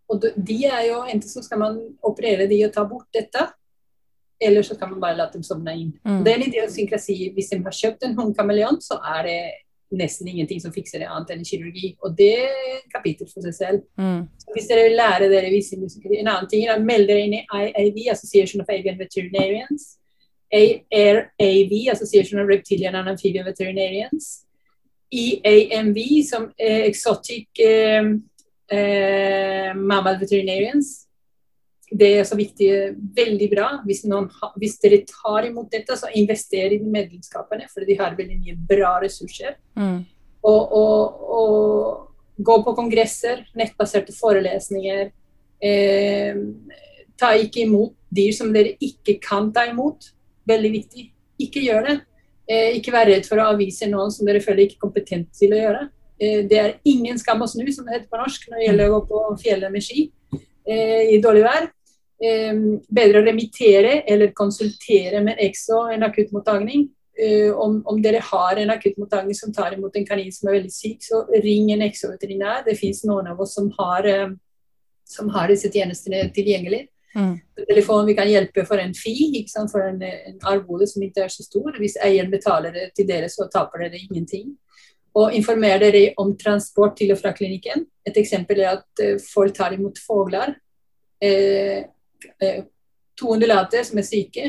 [0.08, 3.44] Og de er jo, Enten så skal man operere de og ta bort dette,
[4.40, 5.92] eller så kan man bare la dem sovne inn.
[6.06, 6.20] Mm.
[6.24, 7.16] Det er en idiosynkrasi.
[7.34, 9.40] Hvis de har kjøpt en hundkameleon, så er det
[9.98, 11.94] nesten ingenting som fikser det annet enn kirurgi.
[12.04, 13.84] Og det er et kapittel for seg selv.
[13.98, 14.28] Mm.
[14.54, 17.44] hvis dere vil lære dere visse En annen ting er å melde dere inn i
[17.44, 19.96] IAV, Association of Avian Veterinarians.
[20.52, 24.44] ARAV, Association of Reptilian and Amphibian Veterinarians.
[25.10, 25.98] EAMV,
[26.28, 28.04] som Exotic eh,
[28.72, 31.08] eh, Mammal Veterinarians
[31.88, 32.68] det er så viktig,
[33.16, 33.68] veldig bra.
[33.86, 34.28] Hvis, noen,
[34.60, 38.98] hvis, dere tar imot dette, så invester i medlemskapene, for de har veldig mye bra
[39.04, 39.56] ressurser.
[39.78, 40.02] Mm.
[40.48, 42.04] Og, og, og,
[42.38, 45.08] gå på kongresser, nettbaserte forelesninger.
[45.58, 46.36] Eh,
[47.18, 50.12] ta ikke imot dyr som dere ikke kan ta imot.
[50.48, 51.08] Veldig viktig.
[51.42, 51.96] Ikke gjør det.
[52.48, 55.56] Eh, ikke vær redd for å avvise noen som dere føler ikke er kompetent til
[55.56, 55.88] å gjøre.
[56.18, 58.90] Eh, det er ingen skam å snu, som det heter på norsk, når det gjelder
[58.90, 61.68] å gå på fjellet med ski eh, i dårlig vær.
[62.18, 62.54] eh,
[62.90, 66.88] bedre å remittere eller konsultere med EXO en akuttmottagning.
[67.18, 71.00] Om, om, dere har en akuttmottagning som tar imot en kanin som er veldig syk,
[71.02, 72.60] så ring en EXO-veterinær.
[72.62, 74.06] Det finnes noen av oss som har,
[75.02, 76.84] som har disse tjenestene tilgjengelig.
[77.16, 77.34] Mm.
[77.66, 79.16] Telefon, vi kan hjelpe for en fi,
[79.50, 81.74] for en, en, arvode som ikke er så stor.
[81.82, 84.54] Hvis eieren betaler det til dere, så taper dere ingenting.
[85.18, 87.84] Og informere dere om transport til og fra klinikken.
[88.06, 90.54] Et eksempel er at uh, folk tar imot fugler.
[91.20, 91.78] Eh,
[92.38, 92.58] eh,
[93.18, 94.44] to undulater som er syke.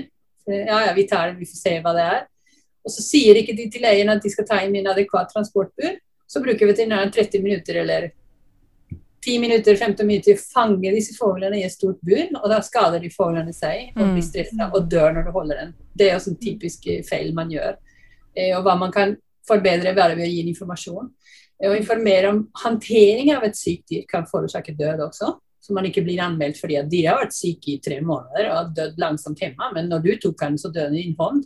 [0.45, 2.21] Ja, ja, vi tar det, vi får se hva det er.
[2.85, 5.97] Og så sier ikke de til eieren at de skal ta inn en adekvat transportbur.
[6.29, 8.09] Så bruker veterinæren 30 minutter eller
[9.25, 13.09] 10 minutter, 15 minutter fange disse fuglene i et stort bur, og da skader de
[13.11, 14.27] fuglene seg og blir mm.
[14.29, 15.73] stressa og dør når du holder den.
[15.97, 17.75] Det er også en typisk eh, feil man gjør.
[18.37, 19.17] Eh, og hva man kan
[19.49, 21.11] forbedre, ved å gi informasjon.
[21.59, 25.33] Å informere om håndtering av et sykt dyr kan forårsake død også.
[25.59, 28.55] Så man ikke blir anmeldt fordi at dyret har vært syke i tre måneder og
[28.55, 29.67] har dødd langsomt hjemme.
[29.75, 31.43] Men når du tok den, så døde den i din hånd.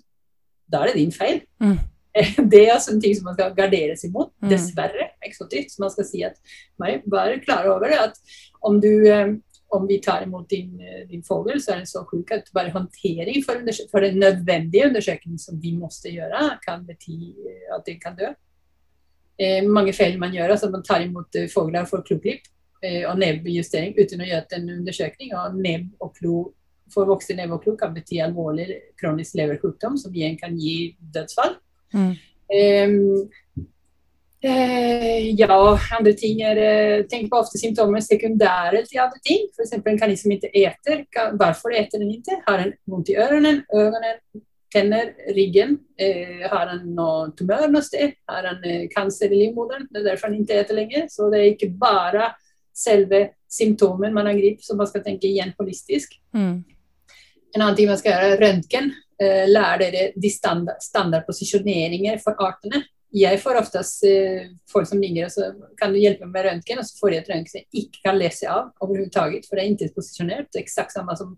[0.70, 1.42] Da er det din feil.
[1.64, 1.80] Mm.
[2.54, 4.50] Det er også en ting som man skal gardere seg mot, mm.
[4.52, 5.10] dessverre.
[5.26, 5.74] eksotisk.
[5.74, 6.38] Så man skal si at
[7.10, 9.34] bare klar over det, at om, du, eh,
[9.74, 12.72] om vi tar imot din, eh, din fugl, så er den så sjuk at bare
[12.74, 13.62] håndtering for,
[13.92, 18.34] for, den nødvendige undersøkelsen som vi måtte gjøre, kan bety eh, at den kan dø.
[19.40, 22.46] Eh, mange feil man gjør, altså man tar imot fugler for kloklipp
[22.84, 25.34] eh, og nebbejustering uten å gjøre en undersøkning.
[25.34, 26.36] og nebb og klo
[26.94, 28.68] for voksne nebb og klo kan bety alvorlig
[29.00, 31.58] kronisk leversykdom, som igjen kan gi dødsfall.
[31.94, 32.14] Mm.
[32.54, 33.30] Um,
[34.44, 35.58] ja,
[35.98, 39.46] andre ting er eh, Tenk på ofte symptomer sekundære til andre ting.
[39.54, 39.76] F.eks.
[39.78, 41.06] en kanin som ikke eter.
[41.40, 42.42] Hvorfor eter den ikke?
[42.48, 44.18] Har den vondt i ørene, øynene,
[44.74, 45.78] tenner, ryggen?
[45.96, 48.18] Eh, har den noe tumør noe sted?
[48.30, 49.88] Har den eh, i livmoderen?
[49.92, 51.08] Det er derfor den ikke eter lenger.
[51.10, 52.34] Så det er ikke bare
[52.74, 56.18] selve symptomen man har grip, som man skal tenke igjen holistisk.
[56.34, 56.64] Mm.
[57.54, 58.92] En annen ting man skal gjøre, er røntgen.
[59.22, 62.82] Eh, lære dere de standard, standardposisjoneringer for artene.
[63.14, 66.88] Jeg får oftest eh, folk som ringer og så kan du hjelpe med røntgen, og
[66.88, 69.98] så får jeg et røntgen jeg ikke kan lese av overhodet, for det er ikke
[70.00, 70.50] posisjonert.
[70.50, 71.36] Det er eksakt samme som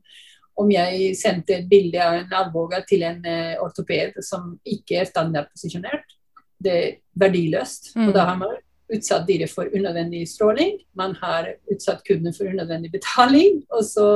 [0.55, 5.09] om jeg sendte et bilde av en albue til en uh, ortoped som ikke er
[5.09, 6.15] standardposisjonert.
[6.63, 7.91] Det er verdiløst.
[7.97, 8.05] Mm.
[8.07, 8.55] Og da har man
[8.95, 10.77] utsatt dyret for unødvendig stråling.
[10.95, 14.07] Man har utsatt kunden for unødvendig betaling, og så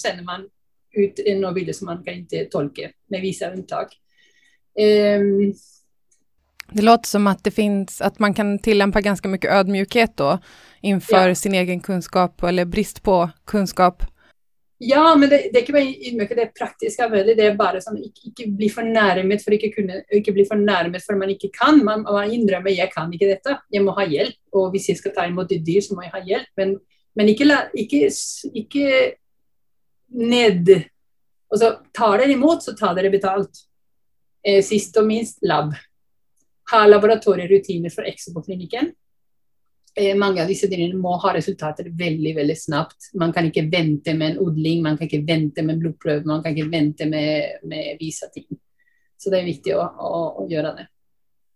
[0.00, 0.48] sender man
[0.94, 3.94] ut noe bilde som man kan ikke tolke, med visse unntak.
[4.74, 5.54] Um,
[6.72, 10.38] det låter som att det finns, att man kan tillämpa ganska mycket ödmjukhet då
[10.80, 11.34] inför ja.
[11.34, 14.02] sin egen kunskap eller brist på kunskap.
[14.78, 17.28] Ja, men det, det er ikke bare ydmykhet, det er praktisk arbeid.
[17.38, 21.16] Det er bare sånn ikke, ikke bli fornærmet for ikke kunne, ikke bli fornærmet for
[21.20, 21.78] man ikke kan.
[21.86, 24.36] Man, man innrømmer jeg kan ikke dette, jeg må ha hjelp.
[24.52, 26.50] Og hvis jeg skal ta imot et dyr, så må jeg ha hjelp.
[26.60, 26.74] Men,
[27.16, 27.48] men ikke,
[27.84, 28.10] ikke,
[28.52, 28.90] ikke
[30.14, 30.74] ned
[31.54, 33.64] Og så tar dere imot, så tar dere betalt.
[34.44, 35.72] Eh, sist og minst lab.
[36.72, 38.92] Ha laboratorierutiner for EXO på klinikken.
[39.96, 43.12] Eh, mange av disse dyrene må ha resultater veldig veldig snabbt.
[43.20, 46.56] Man kan ikke vente med en odling, man kan ikke vente med blodprøve, man kan
[46.56, 48.48] ikke vente med, med visa ting.
[49.18, 50.88] Så det er viktig å, å, å gjøre det.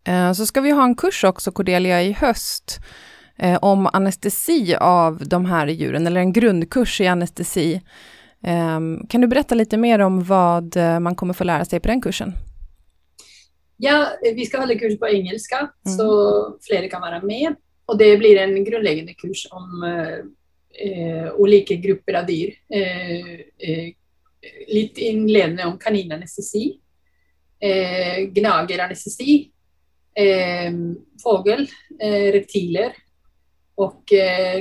[0.08, 2.78] Eh, så skal vi ha en kurs også, Cordelia, i høst
[3.36, 7.68] eh, om anestesi av de her djuren, eller en grundkurs i anestesi.
[8.38, 12.36] Kan du berätta litt mer om eh, man kommer få lære seg på den kursen?
[13.78, 15.92] Ja, vi skal holde kurs på engelsk, mm.
[15.94, 16.08] så
[16.64, 17.58] flere kan være med.
[17.88, 22.52] Og det blir en grunnleggende kurs om uh, ulike grupper av dyr.
[22.68, 23.88] Uh,
[24.70, 26.68] litt innledende om kaninanestesi,
[27.58, 29.32] gnageranestesi,
[31.18, 31.64] fugl,
[32.36, 32.94] reptiler
[33.82, 34.14] og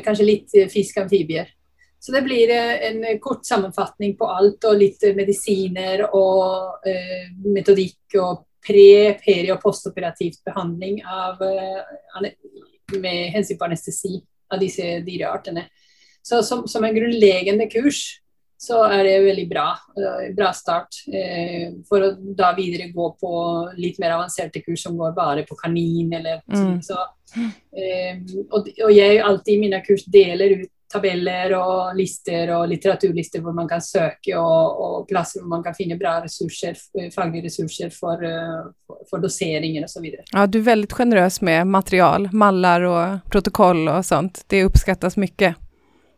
[0.03, 1.51] kanskje litt fisk, amfibier.
[1.99, 8.15] Så det blir eh, en kort sammenfatning på alt, og litt medisiner og eh, metodikk
[8.21, 12.29] og pre-, peri- og postoperativt behandling av, eh,
[12.99, 14.17] med hensyn på anestesi
[14.51, 15.67] av disse dyreartene.
[16.23, 18.19] Så som, som, en grunnleggende kurs
[18.57, 19.67] så er det veldig bra.
[20.35, 21.03] Bra start.
[21.13, 23.33] Eh, for å da videre gå på
[23.77, 26.79] litt mer avanserte kurs som går bare på kanin eller mm.
[26.83, 26.97] så.
[27.37, 28.17] Eh,
[28.49, 33.55] og, og jeg alltid i mine kurs deler ut tabeller og lister og litteraturlister hvor
[33.55, 36.77] man kan søke, og, og plasser hvor man kan finne bra ressurser,
[37.13, 38.23] faglige ressurser for,
[38.87, 40.09] for, for doseringer osv.
[40.33, 44.45] Ja, du er veldig sjenerøs med material, maller og protokoll og sånt.
[44.47, 45.55] Det oppskattes mye.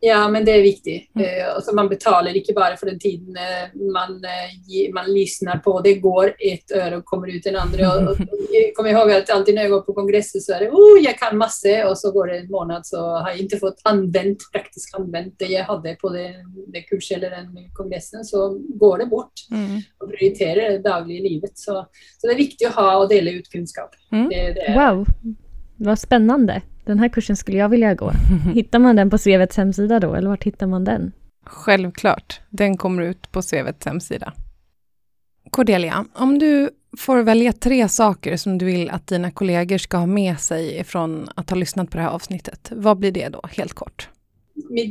[0.02, 0.96] Ja, men det er viktig.
[1.16, 1.24] Mm.
[1.24, 5.74] Uh, altså, man betaler ikke bare for den tiden uh, man, uh, man lyssnar på.
[5.84, 7.90] Det går ett øre og kommer ut en andre.
[7.90, 10.72] Og, og, jeg kommer ihåg at alltid når jeg går på kongresser, så er det
[10.72, 13.84] oh, jeg kan masse, og så går det en måned, så har jeg ikke fått
[13.92, 16.30] anvendt, praktisk anvendt det jeg hadde på det,
[16.72, 18.24] det kurset eller den kongressen.
[18.28, 19.46] Så går det bort.
[19.52, 19.82] Mm.
[20.00, 21.58] Og prioriterer det daglige livet.
[21.60, 21.84] Så,
[22.16, 24.00] så, det er viktig å ha og dele ut kunnskap.
[24.16, 24.28] Mm.
[24.32, 25.04] Det, det wow,
[25.84, 28.12] vad spennende den här kursen skulle jag vilja gå.
[28.54, 31.12] Hittar man den på Svevets hemsida då, eller vart hittar man den?
[31.46, 34.34] Självklart, den kommer ut på Svevets hemsida.
[35.52, 40.06] Cordelia, om du får välja tre saker som du vill att dina kollegor ska ha
[40.06, 43.74] med sig från att ha lyssnat på det här avsnittet, vad blir det då, helt
[43.74, 44.10] kort?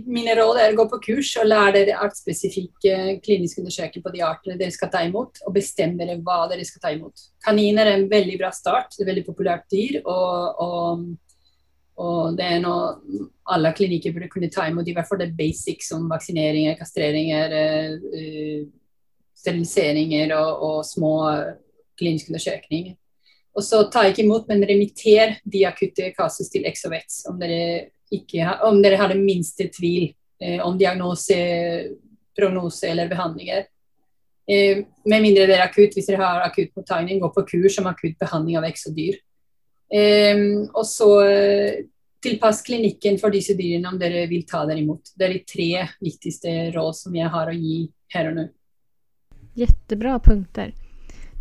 [0.07, 4.23] Mine råd er å gå på kurs og lære dere artspesifikke kliniske undersøkelser på de
[4.25, 7.27] artene dere skal ta imot, og bestemme dere hva dere skal ta imot.
[7.45, 10.01] Kaniner er en veldig bra start, det er veldig populært dyr.
[10.07, 11.05] og, og
[11.99, 15.83] og det er noe alle klinikker burde kunne ta imot, i hvert fall det basic
[15.87, 17.55] som vaksineringer, kastreringer,
[18.13, 18.67] uh,
[19.39, 21.13] steriliseringer og, og, små
[21.99, 22.97] kliniske undersøkninger.
[23.59, 27.89] Og så ta ikke imot, men remitter de akutte kasus til Exovets om dere,
[28.69, 31.39] om dere har den minste tvil eh, om diagnose,
[32.39, 33.67] prognose eller behandlinger.
[34.49, 37.91] Eh, med mindre det er akutt, hvis dere har akutt mottagning, gå på kurs om
[37.91, 39.19] akutt behandling av exodyr.
[39.89, 41.79] Um, og så uh,
[42.23, 45.15] tilpass klinikken for disse dyrene om dere vil ta dere imot.
[45.17, 45.71] Det er de tre
[46.05, 47.81] viktigste råd som jeg har å gi
[48.15, 48.47] her og nå.
[49.59, 50.75] Jättebra punkter.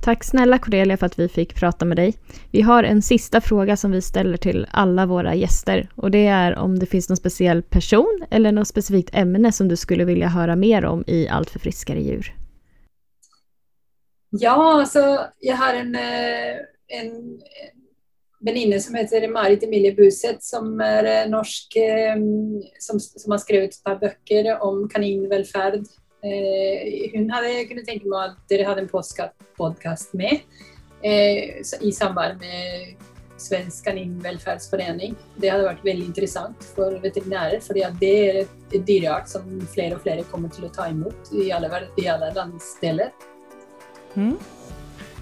[0.01, 2.13] Tack snälla Cordelia för att vi fick prata med dig.
[2.51, 6.55] Vi har en sista fråga som vi ställer till alla våra gäster och det är
[6.55, 10.55] om det finns någon speciell person eller något specifikt ämne som du skulle vilja höra
[10.55, 12.35] mer om i Allt för friskare djur.
[14.29, 17.41] Ja, alltså jag har en, eh, en
[18.39, 22.15] venninne som heter Marit Emilie Buseth, som er eh, norsk, eh,
[22.79, 25.88] som, som, har skrevet et par bøker om kaninvelferd.
[26.25, 30.41] Eh, hun hadde kunnet tenke meg at dere hadde en podkast med
[31.05, 33.03] i samarbeid med
[33.38, 35.13] Svensk kaninvelferdsforening.
[35.38, 40.01] Det hadde vært veldig interessant for veterinærer, for det er et dyreart som flere og
[40.01, 41.69] flere kommer til å ta imot i alle,
[42.01, 43.13] i alle landsdeler.
[44.17, 44.33] Mm.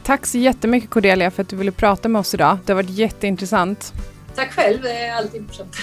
[0.06, 2.58] Tack så jättemycket Cordelia för att du ville prata med oss idag.
[2.66, 3.94] Det har varit jätteintressant.
[4.36, 5.76] Tack själv, det är alltid intressant.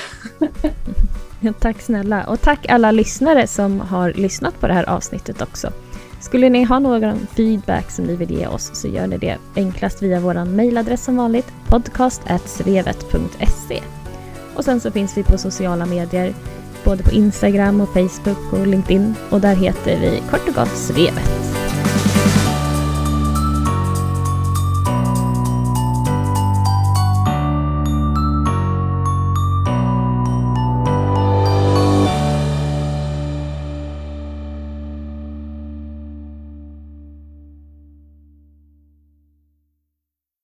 [1.60, 2.24] tack snälla.
[2.24, 5.72] Och tack alla lyssnare som har lyssnat på det här avsnittet också.
[6.20, 10.02] Skulle ni ha någon feedback som ni vill ge oss så gör ni det enklast
[10.02, 13.82] via vår mejladress som vanligt podcastsrevet.se
[14.54, 16.34] Och sen så finns vi på sociala medier
[16.84, 21.51] både på Instagram och Facebook och LinkedIn och där heter vi kort och gott Svevet.